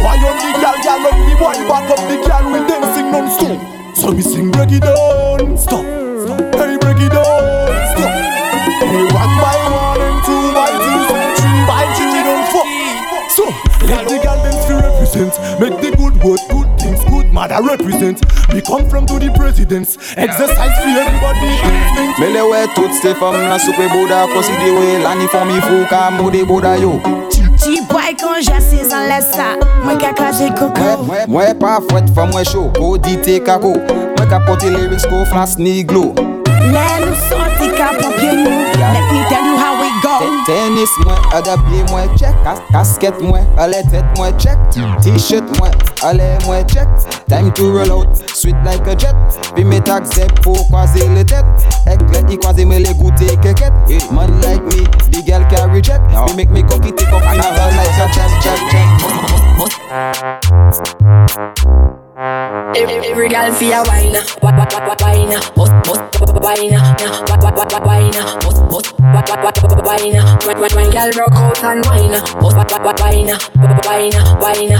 [0.00, 2.75] Why on the gal, gal, when the boy back up the gal with the
[17.56, 18.20] I represent.
[18.52, 19.96] We come from to the presidents.
[20.12, 21.56] Exercise for everybody.
[22.20, 26.10] Mele we tout se fom nan soupe boda Konside we lani fom mi fou ka
[26.10, 27.00] moude boda yo.
[27.56, 29.56] Ti boy kon jase zan lesa
[29.86, 31.06] Mwen ka kaje koko.
[31.32, 33.72] Mwen pa fwet fom mwen show Kodite kako.
[34.18, 36.12] Mwen ka pote lyrics ko frans ni glo.
[36.60, 40.18] Le nou santi ka popye nou Let me tell you how we go.
[40.44, 42.36] Tenis mwen, adapye mwen, check.
[42.68, 44.58] Kasket mwen, ale tet mwen, check.
[45.00, 45.72] T-shirt mwen,
[46.04, 47.15] ale mwen, check.
[47.28, 49.16] Time to roll out, sweet like a jet.
[49.54, 51.44] Puis mes tags, c'est pour croiser les têtes.
[51.90, 53.72] Éclair, croiser mais les goûter, kékette.
[54.12, 56.02] Man like me, the girl can reject.
[56.28, 58.86] We make me cocky take off have her like a jab, jab, jab.
[62.76, 66.96] Every girl feel a wine, wine, wine, wine, wine, wine,
[67.26, 67.80] bust, bust,
[69.84, 70.12] wine,
[70.74, 72.10] wine, girl broke out and wine,
[72.40, 72.56] bust,
[73.00, 73.30] wine,
[73.90, 74.72] wine, wine,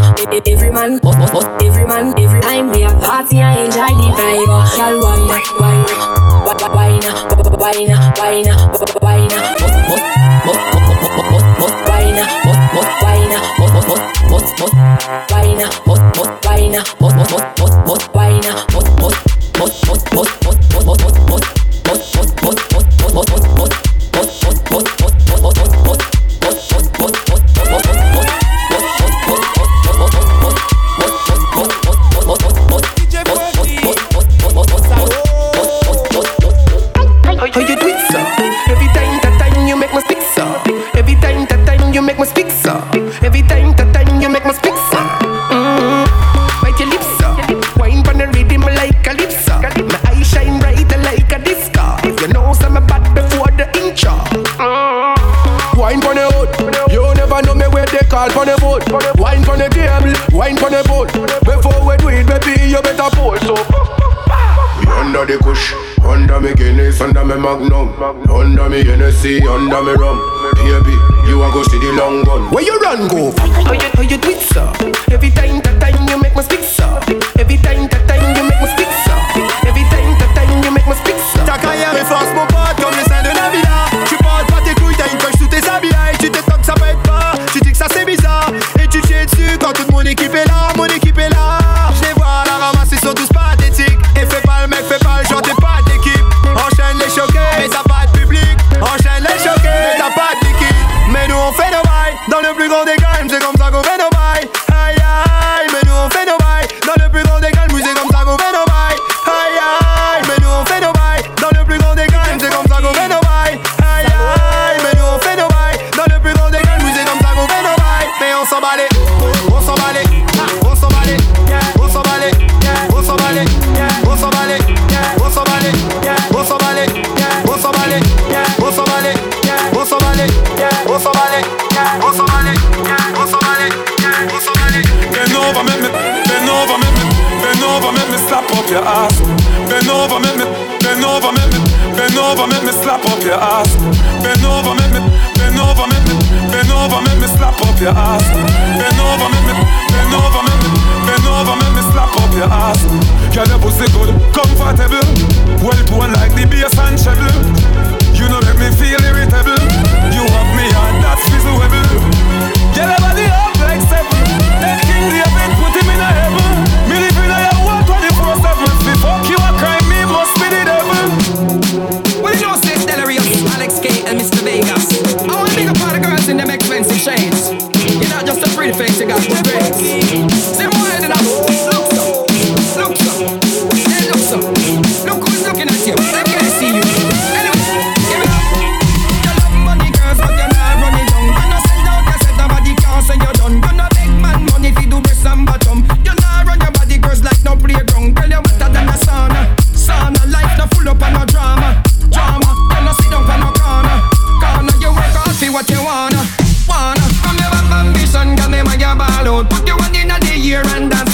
[0.47, 4.09] every man, bust, bust, bust, every man, every time we are party, I enjoy the
[4.17, 4.47] vibe,
[4.77, 5.29] girl wine,
[5.61, 5.87] wine,
[6.75, 7.01] wine,
[7.61, 8.49] wine, wine,
[9.03, 9.56] wine, wine.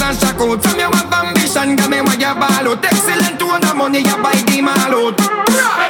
[0.03, 0.61] and shackles.
[0.65, 2.85] From your ambition, got me where you ball out.
[2.85, 5.82] Excellent to the money, you buy the mall out.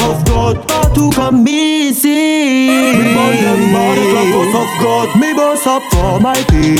[0.00, 0.66] Force of God.
[0.66, 2.08] Pas tout comme ici.
[2.08, 5.08] Me burn them by the force of God.
[5.20, 6.74] Me boss up for my pay.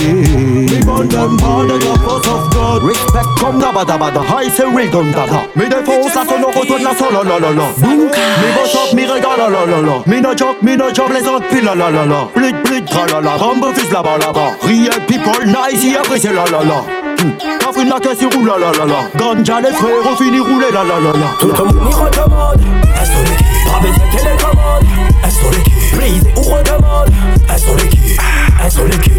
[0.70, 2.82] Me burn them by the force of God.
[2.82, 4.24] Respect comme d'abord d'abord.
[4.24, 5.42] High c'est real comme dada.
[5.56, 7.66] Me défonce la sonore autour de la solo la la la.
[7.86, 10.02] Me boss up, me regarde la la la la.
[10.06, 12.28] Me no joke, me no joke les autres puis la la la la.
[12.34, 13.36] Blit blit tra la la.
[13.36, 14.52] Rambo fils là-bas là-bas.
[14.62, 16.84] Real people nice, et après c'est la la la.
[17.22, 17.59] Hmm.
[18.00, 19.00] Caisse, il roule la la la la.
[19.16, 21.26] Ganja les frères, on finit rouler la la la la.
[21.38, 22.60] Tout le monde y redemande
[22.98, 23.44] Elles sont les qui?
[23.64, 24.84] Pas besoin de télécommande
[25.24, 25.96] Elles sont les qui?
[25.96, 27.10] Brise ou redemande
[27.52, 28.16] Elles sont les qui?
[28.64, 29.10] Elles sont les qui?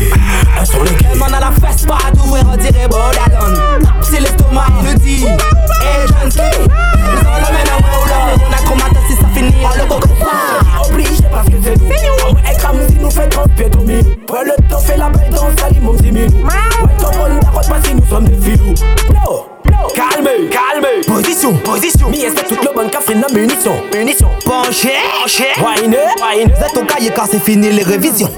[0.59, 1.05] Elles sont les qui?
[1.11, 3.55] Elle m'en a la fesse pas à t'ouvrir, on dirait Bodalon.
[4.01, 5.25] C'est l'estomac, nous dit.
[5.25, 8.35] Eh, jeune ski, nous en amène à moi ou là.
[8.47, 9.53] On a combattu si ça finit.
[9.63, 10.09] Oh, le coco
[10.89, 13.69] Obligé parce que c'est nous On va écramer si nous fait 30 pieds
[14.31, 17.67] Prends le temps, fait la belle danse, salim mon petit minou Ouais, ton bon d'accord,
[17.67, 18.73] pas si nous sommes des filous.
[19.09, 22.09] Blow, blow Calmez, calmez Position, position.
[22.09, 25.47] Mi est toute le bon café na munition Munition Penché, penché.
[25.57, 26.49] Wine, wine.
[26.49, 28.29] Vous êtes cahier car c'est fini les révisions.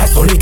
[0.00, 0.38] Elles sont les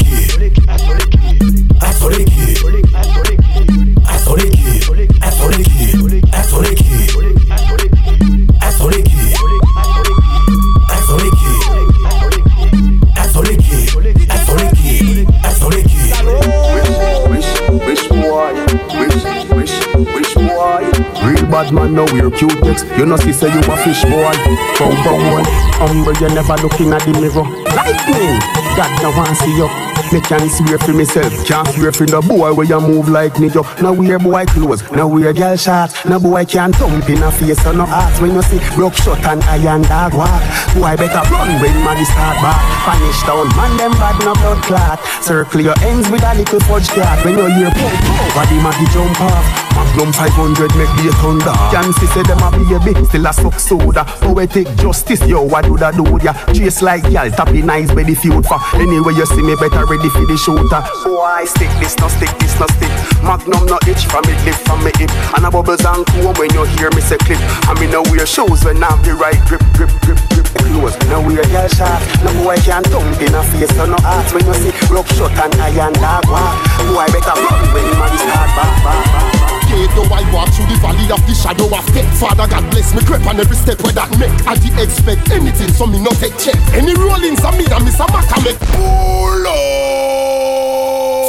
[21.58, 22.86] bad man, we're cute next.
[22.96, 24.30] You know, see, say you a fish boy.
[24.78, 25.42] Bow, bow, boy.
[25.82, 27.46] Humble, you never looking at the mirror.
[27.74, 28.38] Lightning,
[28.78, 29.66] God no want see you.
[30.12, 33.66] Me can't swear for myself, can't swear for the boy where you move like nigga.
[33.82, 36.04] Now wear boy clothes, now wear girl shorts.
[36.04, 39.18] Now boy can't thump in a face or no ass when you see broke shot
[39.26, 40.42] and iron dog walk.
[40.74, 42.62] Boy better run when man start back.
[42.86, 44.98] Punish down, man them bad no blood clot.
[45.22, 47.18] Circle your ends with a little fudge clot.
[47.24, 49.67] When you hear pump, body maggie jump off.
[49.78, 51.54] Magnum 500 make be a thunder.
[51.70, 54.02] Can see say them a baby, still a suck soda.
[54.18, 56.34] Poetic justice, yo, what do that do ya?
[56.50, 58.58] Chase like y'all, tappy nice belly feud for.
[58.74, 60.82] Anyway you see me better ready for the shooter.
[61.06, 62.90] Boy, stick this, no stick this, no stick.
[63.22, 65.14] Magnum no itch from it, lift from me hip.
[65.38, 67.38] And a bubbles and cool when you hear me say clip.
[67.70, 70.46] I mean no wear shoes when I'm the right grip, grip, grip, grip.
[70.58, 72.02] Close, no wear girl shot.
[72.26, 75.30] No boy can thump in a face, so no ask when you see rock shot
[75.38, 76.58] and iron dog walk.
[76.90, 79.37] Boy better run when man back, back, back.
[79.78, 82.10] Gate Though I walk through the valley of the shadow of death.
[82.18, 85.70] Father God bless me grip on every step where that make I the expect anything
[85.70, 86.58] so me no take check.
[86.74, 88.58] Any rollings on me that miss a maca make.
[88.74, 89.68] Oh, Pull up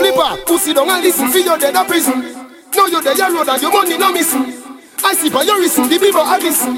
[0.01, 2.49] Flipper, pussy down and listen for your dead a prison.
[2.73, 4.57] Now you're there your road and your money no missing.
[5.03, 6.75] I see by your reason the people are listen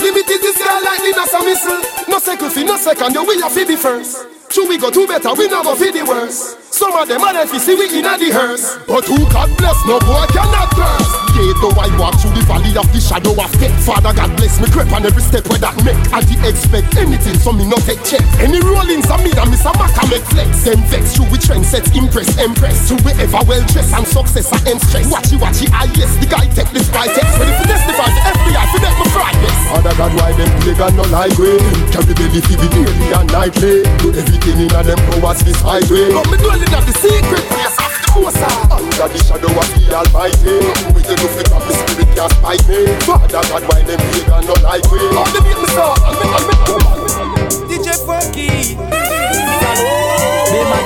[0.00, 1.80] Limited this guy like the NASA missile.
[2.08, 5.04] No second fi no second, you we have to be first Should we go to
[5.08, 6.62] better, we never fi the worst.
[6.70, 9.78] Some of them if you see we in a the hearse But who God bless,
[9.82, 11.10] no boy cannot curse.
[11.34, 13.74] Gate though I walk through the valley of the shadow of death.
[13.82, 15.98] Father God bless me, creep on every step where that make.
[16.14, 18.22] I the expect anything, so me no take check.
[18.38, 20.62] Any rollings on me that miss a maca make flex.
[20.62, 22.86] Them vex, through we trend sets, impress, impress.
[22.86, 26.30] Through we ever well dressed and success I end stress Watchy, watchy, ah yes, the
[26.30, 29.94] guy take this by text Ready for testify to FBI, fi make fry this Father
[29.98, 31.58] God, why them pagan no like we?
[31.90, 36.12] Carry belly fi be daily and nightly Do everything in a them powers this highway
[36.12, 38.76] But me dwelling at the secret place of the Most High.
[38.76, 40.60] Under the shadow of the Almighty.
[40.92, 44.44] We the do fit up the spirit can't spite me Father God, why them pagan
[44.44, 46.54] no like we All the make me so, and me, and me,
[47.68, 48.76] DJ Franky.
[50.52, 50.80] Me my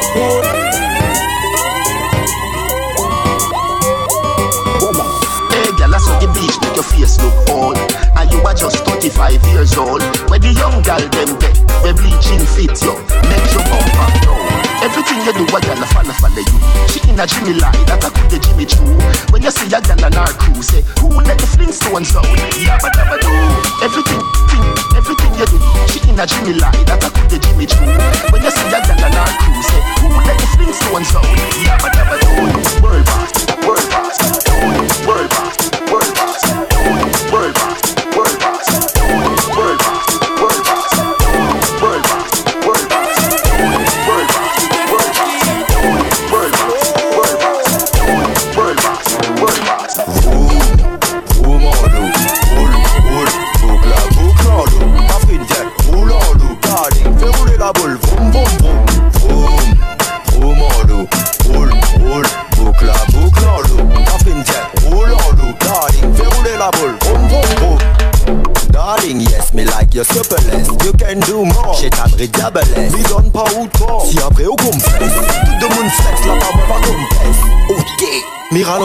[5.50, 7.76] Hey, girl, I saw the beach, make your face look old.
[8.16, 10.02] And you are just 35 years old.
[10.30, 12.94] Where the young girl them get, where bleaching fit you,
[13.28, 14.38] make your bumper down.
[14.78, 16.58] Everything you do, a girl a follow follow you.
[16.86, 18.94] She in a Jimmy lie, that I could the Jimmy true.
[19.34, 22.26] When you see a girl on our crew, say, who let the Flintstones out?
[22.54, 23.30] Yabba dabba do.
[23.82, 25.58] Everything, thing, everything you do,
[25.90, 27.90] she in a Jimmy lie that I could the Jimmy true.
[28.30, 31.26] When you see a gal on our cruise, say, who let the Flintstones out?
[31.58, 32.30] Yabba dabba do,
[32.86, 33.34] world boss,
[33.66, 34.18] world boss,
[35.02, 35.57] world boss,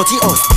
[0.03, 0.52] The us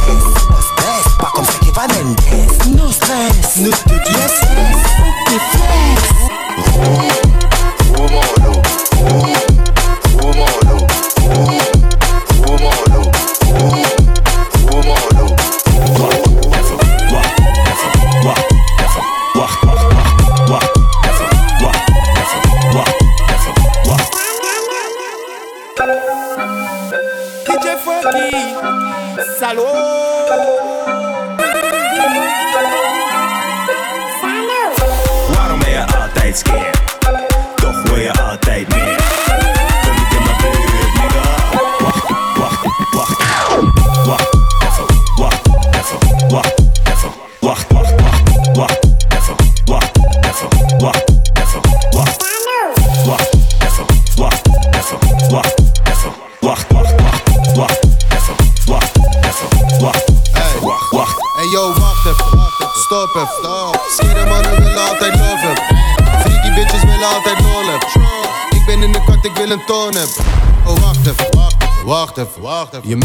[72.84, 72.96] You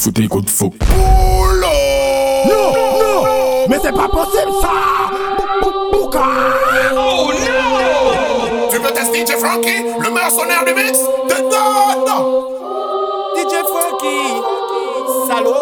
[0.00, 1.66] foute kout fok Boulou
[2.48, 4.72] Non, non, men se pa posib sa
[5.92, 6.24] Bouka.
[6.96, 10.98] Oh non Tu peux tester DJ Frankie, le mercenaire du mix?
[11.28, 12.22] De non, non
[13.36, 14.32] DJ Frankie,
[15.28, 15.52] salaud.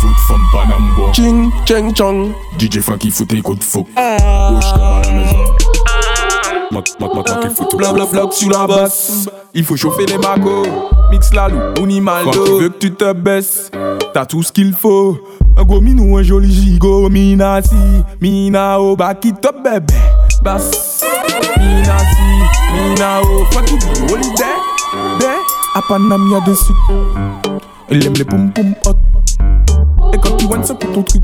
[0.00, 2.32] Fout fom panam bon Ching, ching, chong.
[2.58, 4.97] DJ Frankie foute kout fok Wesh kama
[7.00, 7.76] Mac, mac, mac, il faut tout.
[7.76, 9.28] Bla bla bla sur la basse.
[9.54, 10.66] Il faut chauffer les macos.
[11.10, 13.70] Mix la loup, on y mal Quand tu veux que tu te baisses,
[14.12, 15.16] t'as tout ce qu'il faut.
[15.56, 17.74] Un gros minou, un joli gigot, mina si,
[18.20, 19.94] mina o, bah qui te bébé.
[20.42, 21.02] Basse,
[21.56, 23.78] mina si, mina o, faut tout
[24.12, 24.44] holiday,
[25.18, 25.26] bé.
[25.74, 26.92] À Paname y'a des sucres.
[27.88, 28.97] Elle aime les poum poum hot
[30.48, 31.22] one ça pour ton truc.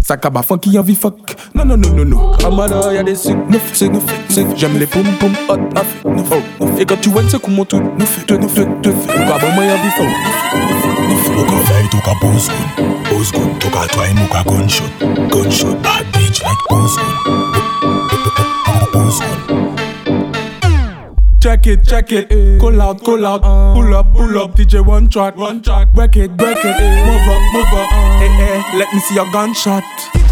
[0.00, 1.14] Ça cabafan qui envie fuck.
[1.54, 2.32] Non, non, non, non, non.
[2.44, 4.46] Amada, y'a des 5, 9, 5, 9, 5.
[4.56, 6.26] J'aime les poum poum hot, af, 9,
[6.60, 6.80] oh, 9.
[6.80, 7.82] Et quand tu one c'est comme mon truc.
[7.98, 8.92] 9, 2, 9, 2, 2.
[9.06, 10.06] Kaba, moi, y'a envie fuck.
[10.06, 10.14] 9,
[10.54, 11.36] 9, 9.
[11.36, 13.04] Toka fly, toka pose good.
[13.04, 14.90] Pose good, toka twine, moka gunshot.
[15.30, 17.14] Gunshot, bad bitch like pose good.
[18.92, 19.73] Pose good.
[21.44, 22.58] Check it, check it.
[22.58, 23.42] Call out, call out.
[23.42, 24.54] Pull up, pull up.
[24.56, 25.92] DJ one track, one track.
[25.92, 26.80] Break it, break it.
[27.04, 27.90] Move up, move up.
[28.18, 29.84] Hey, hey, let me see your gunshot.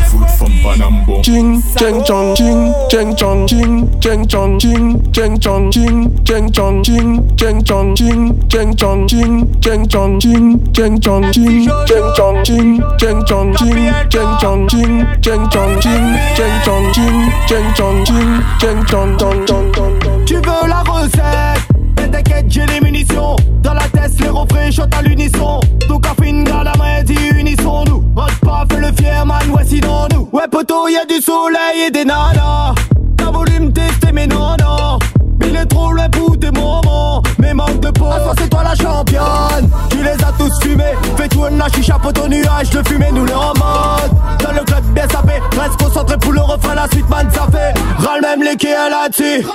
[0.09, 1.21] Foot from Panambo.
[1.23, 6.83] Ching, cheng, chong, ching, cheng, chong, ching, cheng, chong, ching, cheng, chong, ching, cheng, chong,
[6.83, 11.61] ching, cheng, chong, ching, cheng, chong, ching, cheng, chong, ching, cheng, chong, ching,
[11.93, 17.21] cheng, chong, ching, cheng, chong, ching, cheng, chong, ching, cheng, chong, ching, cheng, chong, ching,
[17.49, 20.12] cheng, chong, ching, chong, chong, chong, chong, chong.
[20.25, 21.63] Tu veux la recette?
[21.99, 23.37] Mais t'inquiète, j'ai les munitions.
[23.63, 25.61] Dans la tête, les refrains chantent à l'unisson.
[25.89, 28.05] Donc, à fin de la main, dit unissons-nous.
[28.17, 30.29] Rote pas, fais le fier, man, ouais, sinon nous.
[30.33, 32.75] Ouais, poteau, y'a du soleil et des nanas.
[33.17, 34.99] T'as voulu me tester, mais non, non.
[35.41, 37.23] Mais il est trop loin pour tes moments.
[37.39, 38.05] Mais manque de peau.
[38.05, 39.69] Toi, c'est toi la championne.
[39.91, 40.95] Tu les as tous fumés.
[41.17, 44.13] Fais tout la chicha, poteau, nuage de fumée, nous les mode.
[44.43, 45.35] Dans le club bien sapé.
[45.61, 47.75] Reste concentré pour le refrain, la suite, man, ça fait.
[48.05, 49.47] Râle même les quais là-dessus.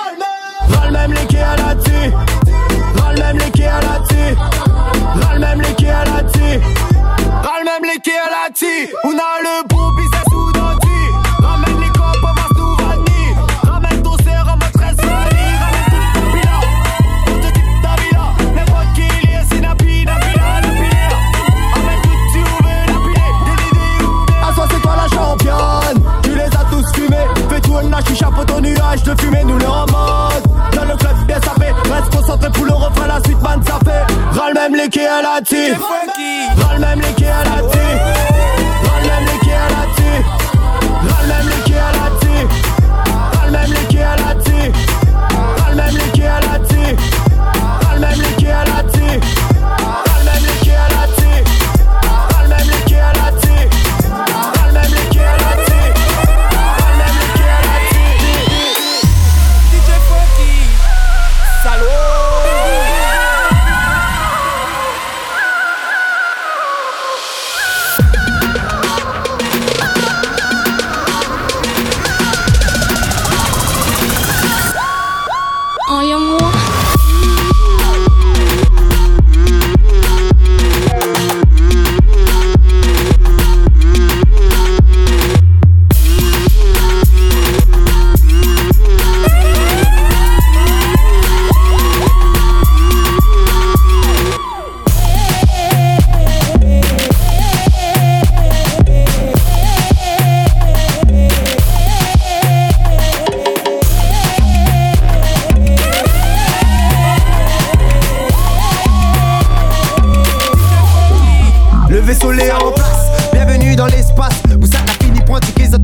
[0.73, 2.13] Ras même les quais à la tue.
[3.01, 4.35] Ras même les quais à la tue.
[5.21, 6.17] Ras même les quais à la
[7.79, 8.47] même les quais à la
[9.03, 10.51] On a le bon pis ça sous
[11.45, 14.95] Ramène les copes à Masnouvani Ramène ton serre à ma Ramène
[15.85, 16.57] toute ta pila
[17.25, 18.25] Toute ta type ta villa
[18.55, 20.43] N'importe qui lié c'est Napi Napi la
[21.75, 23.31] Ramène tout si on veut la pilée
[24.47, 26.03] À soi c'est toi la championne.
[26.23, 27.27] Tu les as tous fumés.
[27.49, 29.43] Fais tout un chicha pour ton nuage de fumée.
[29.43, 30.26] Nous le ramasse
[32.27, 34.37] Concentré pour le refrain, la suite, man, ça fait.
[34.37, 35.73] Râle même les quais à la dessus
[36.57, 37.79] Râle même les quais à la dessus
[38.83, 40.25] Râle même les quais à la dessus
[41.07, 42.47] Râle même les quais à la dessus
[43.39, 44.71] Râle même les quais à la dessus
[45.57, 46.95] Râle même les quais à la dessus
[47.87, 48.83] Râle même les à la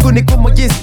[0.03, 0.73] gunikomayezi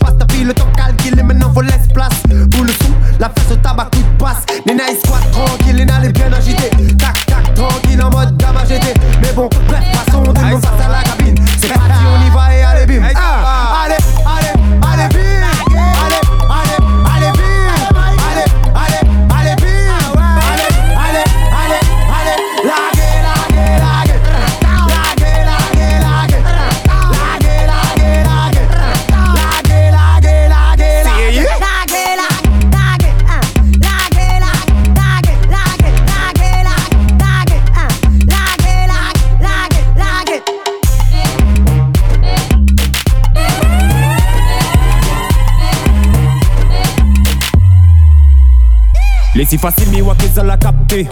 [49.51, 51.09] Si facile, mi wak ça l'a capté.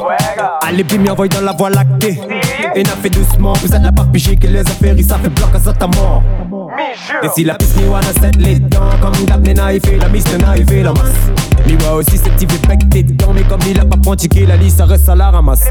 [0.64, 2.20] Allez, puis m'y envoie dans la voie lactée.
[2.76, 5.48] Et n'a fait doucement, vous êtes la part piché que les affaires, ça fait bloc
[5.52, 6.22] à ta mort.
[7.20, 10.24] Et si la piste mi wanna set les dents, comme d'hab, il fait la mise,
[10.56, 11.47] il fait la masse.
[11.68, 14.56] Mi wa aussi cette type bec t'es dedans, mais comme il a pas pratiqué la
[14.56, 15.64] liste, ça reste à la ramasse.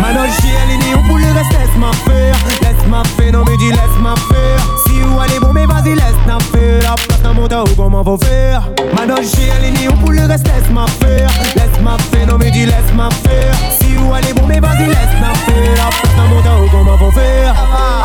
[0.00, 2.34] Maintenant, je suis aligné, on pourrait rester, laisse-moi faire.
[2.62, 4.60] Laisse-moi faire, non, mais dis laisse-moi faire.
[4.86, 6.82] Si vous allez bon, mais vas-y, laisse-moi faire.
[6.82, 8.66] La place dans mon temps, ou comment faut faire?
[8.96, 11.28] Maintenant, je suis aligné, on pourrait rester, laisse-moi faire.
[11.54, 13.54] Laisse-moi faire, non, mais dis laisse-moi faire.
[13.78, 15.76] Si vous allez bon, mais vas-y, laisse-moi faire.
[15.76, 17.54] La place dans mon temps, ou comment faut faire?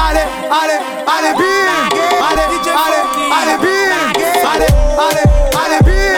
[0.09, 0.79] Allez, allez,
[1.15, 1.95] allez, bien.
[2.27, 2.43] Allez,
[2.83, 3.03] allez,
[3.39, 4.03] allez, bien.
[4.51, 4.67] Allez,
[4.99, 5.23] allez,
[5.55, 6.16] allez, bien.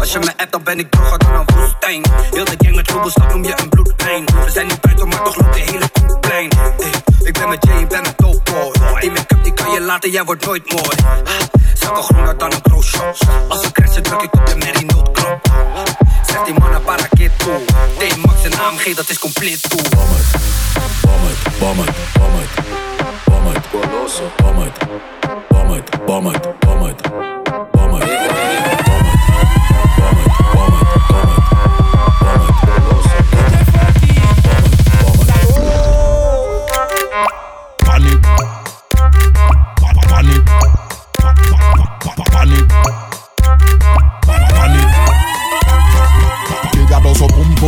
[0.00, 2.02] عشان ما ابدا بين الجرح أنا فستين
[2.34, 3.69] يلا جاي متروب وصلهم يا ام
[9.90, 10.96] laten, jij wordt nooit mooi.
[11.74, 13.18] Zakken groener dan een croissant.
[13.48, 15.40] Als we crashen, druk ik op de merrie noodknop.
[16.26, 17.60] Zeg die mannen, para keer toe.
[17.98, 19.82] D-Max en AMG, dat is compleet toe.
[19.90, 21.90] Bommet, bommet,
[23.24, 24.78] bommet, goloso, bommet,
[25.48, 27.39] bommet, bommet, bommet, bommet.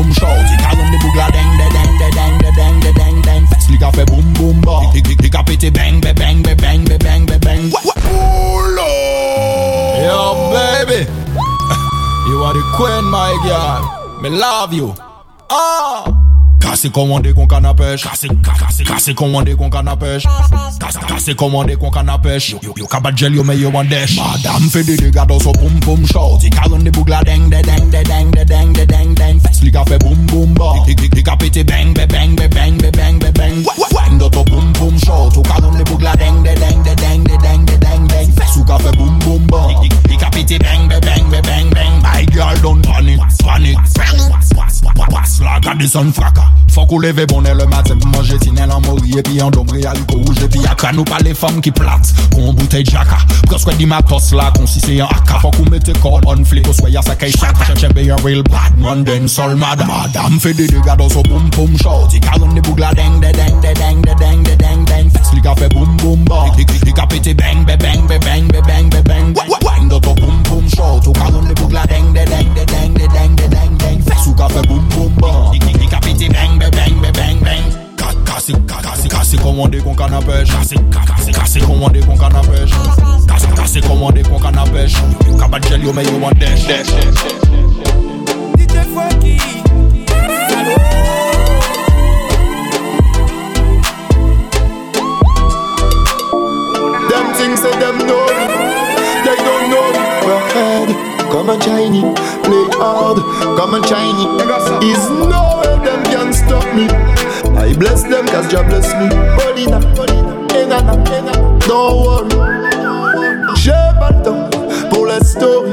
[0.03, 0.35] boom show.
[0.49, 3.69] Die Karre mit Bugla deng, de deng, de deng, de deng, de deng, deng Fest
[3.69, 5.31] liegt a Boom Boom Bar Die Kick,
[5.73, 7.70] bang, be bang, be bang, be bang, be bang.
[7.70, 10.37] Pull up.
[10.53, 11.07] Baby.
[12.29, 14.20] You are the queen, my girl.
[14.23, 14.95] Me love you.
[15.51, 16.05] Ah.
[16.61, 19.89] Casi comandé qu'on canne à pêche Casi, casi, casi comandé qu'on canne
[20.91, 24.19] Ça c'est commandé qu'on can apèche Yo yo kabat gel yo me yo an desh
[24.19, 27.63] Madame fait des dégâts dans son poum poum show Ti karon de bougla deng de
[27.63, 30.73] deng de deng de deng de deng deng Fes li ka fe boum boum ba
[30.87, 34.45] Li ka pété bang be bang be bang be bang be bang Wang dans ton
[34.45, 37.77] poum poum show Ti karon de bougla deng de deng de deng de deng de
[37.77, 41.31] deng deng Fes ou ka fe boum boum ba Li ka pété bang be bang
[41.31, 44.33] be bang bang My girl don't panic panic Panic
[45.11, 48.70] Pass la pass de son fraka Faut qu'on lève bonnet le matin pour manger tinel
[48.73, 51.35] en mori Et puis en dombré à l'uko rouge Et puis à nous pas les
[51.35, 55.05] femmes qui platent Qu'on bouteille jacka Presque dit ma tosse là qu'on si c'est un
[55.07, 58.43] AK Faut qu'on mette code on flic Au soya ça caille chaque Cherche un real
[58.44, 62.19] bad man Den sol madame Madame fait des dégâts dans son boum boum show T'y
[62.20, 65.40] carrément des bougla deng de deng de deng de deng de deng deng Fes les
[65.43, 69.35] gars fait boum boum ba Les- gars pété bang bang bang bang bang bang bang
[69.35, 72.94] bang dans ton boum boum show T'y carrément des bougla deng de deng de deng
[72.94, 73.62] de deng de deng
[74.23, 77.66] sou ka fe boum boum ban Di ka piti beng be beng be beng beng
[78.27, 82.70] Kase, kase, kase komande kon kanapèj Kase, kase, kase komande kon kanapèj
[83.28, 84.94] Kase, kase komande kon kanapèj
[85.27, 86.90] Yo kabat jel yo men yo an desh desh
[88.57, 89.07] Dite fwe
[97.11, 98.27] Them things that them know,
[99.24, 100.91] they don't know.
[101.33, 102.03] Come and shiny,
[102.45, 103.17] play hard,
[103.57, 104.27] come and shiny.
[104.85, 106.87] Is no them can stop me.
[107.57, 109.09] I bless them cause Jah bless me.
[110.53, 110.95] Enana,
[111.67, 112.29] don't worry.
[113.57, 114.51] J'ai pas le temps
[114.91, 115.73] pour la story.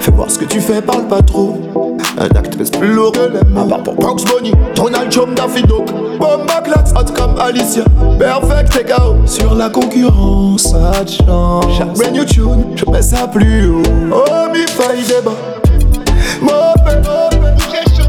[0.00, 1.67] Fais voir ce que tu fais, parle pas trop.
[2.58, 3.12] Pèse plus lourd.
[3.12, 3.60] Que les mots.
[3.60, 5.86] À part pour Bunny, Donald Trump, Daffy Duck.
[6.18, 6.62] Bomba
[6.96, 7.84] hot comme Alicia.
[8.18, 9.28] Perfect out.
[9.28, 11.78] Sur la concurrence, ça change.
[11.78, 13.82] Chaque brand new tune, je mets ça plus haut.
[14.12, 15.30] Oh, mi faille débat.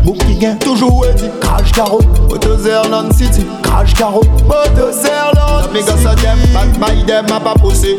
[0.04, 1.30] Boukigan, toujours Eddie.
[1.40, 2.02] Crash Caro,
[3.12, 3.46] City.
[3.62, 7.98] Crash Caro, Motozerland La méga ça dem, bat my dem a pas poussé.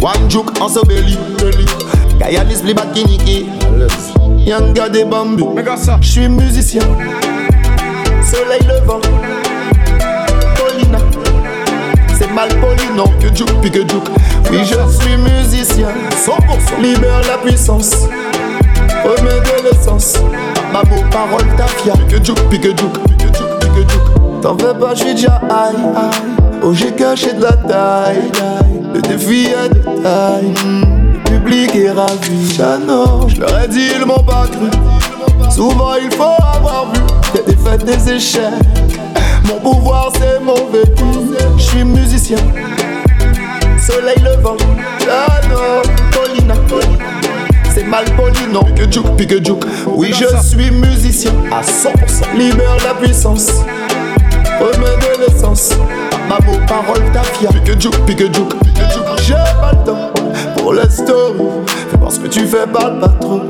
[0.00, 1.66] One juke en so belly, belly.
[2.18, 3.46] Gayanis pli bat kiniki
[4.44, 5.54] Yanga des bambous
[6.00, 6.82] J'suis musicien.
[8.22, 9.00] Soleil levant.
[10.56, 10.98] Paulina.
[12.18, 13.78] C'est mal poli non que juke puis que
[14.50, 15.88] Oui je suis musicien.
[16.10, 18.06] 100% Libère la puissance.
[19.02, 20.14] Remets de l'essence
[20.72, 22.98] Ma beau parole ta fière Que juke puis que juke
[24.40, 26.60] T'en fais pas j'suis déjà high high.
[26.62, 28.30] Oh j'ai caché de la taille.
[28.92, 30.54] Le défi est de taille.
[30.62, 31.03] Le
[31.38, 32.54] public est ravi.
[32.56, 34.70] Chano, je leur ai dit ils m'ont pas cru.
[35.50, 37.00] Souvent il faut avoir vu
[37.34, 38.42] Des défaites, des échecs.
[39.46, 41.04] Mon pouvoir c'est mon vécu
[41.56, 42.38] Je suis musicien.
[43.78, 44.56] Soleil levant.
[45.00, 45.82] Chano,
[46.12, 46.54] Paulina.
[47.74, 48.62] C'est mal poli, non.
[48.62, 51.32] Pique juke, pique juke Oui, je suis musicien.
[51.50, 53.48] À 100% Libère la puissance.
[54.60, 55.70] Remets de l'essence.
[56.28, 58.54] Ma beau parole ta fière Pique juke, pique juke
[59.26, 60.03] J'ai pas le temps
[60.64, 61.34] pour les stories
[61.90, 63.42] Fais voir ce que tu fais, pas trop.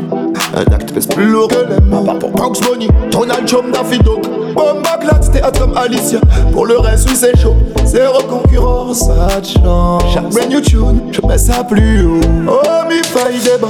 [0.56, 3.98] Un acte pèse plus lourd que les mains Pas pour Bugs Bunny, Donald Trump, Daffy
[3.98, 4.22] Duck.
[4.54, 4.98] Bomba
[5.32, 6.20] théâtre comme Alicia.
[6.52, 7.54] Pour le reste, oui c'est chaud.
[7.84, 10.02] Zéro concurrence, ça de chance.
[10.12, 12.20] Chaque brand new tune, je mets ça plus haut.
[12.48, 13.68] Oh, mi faille débat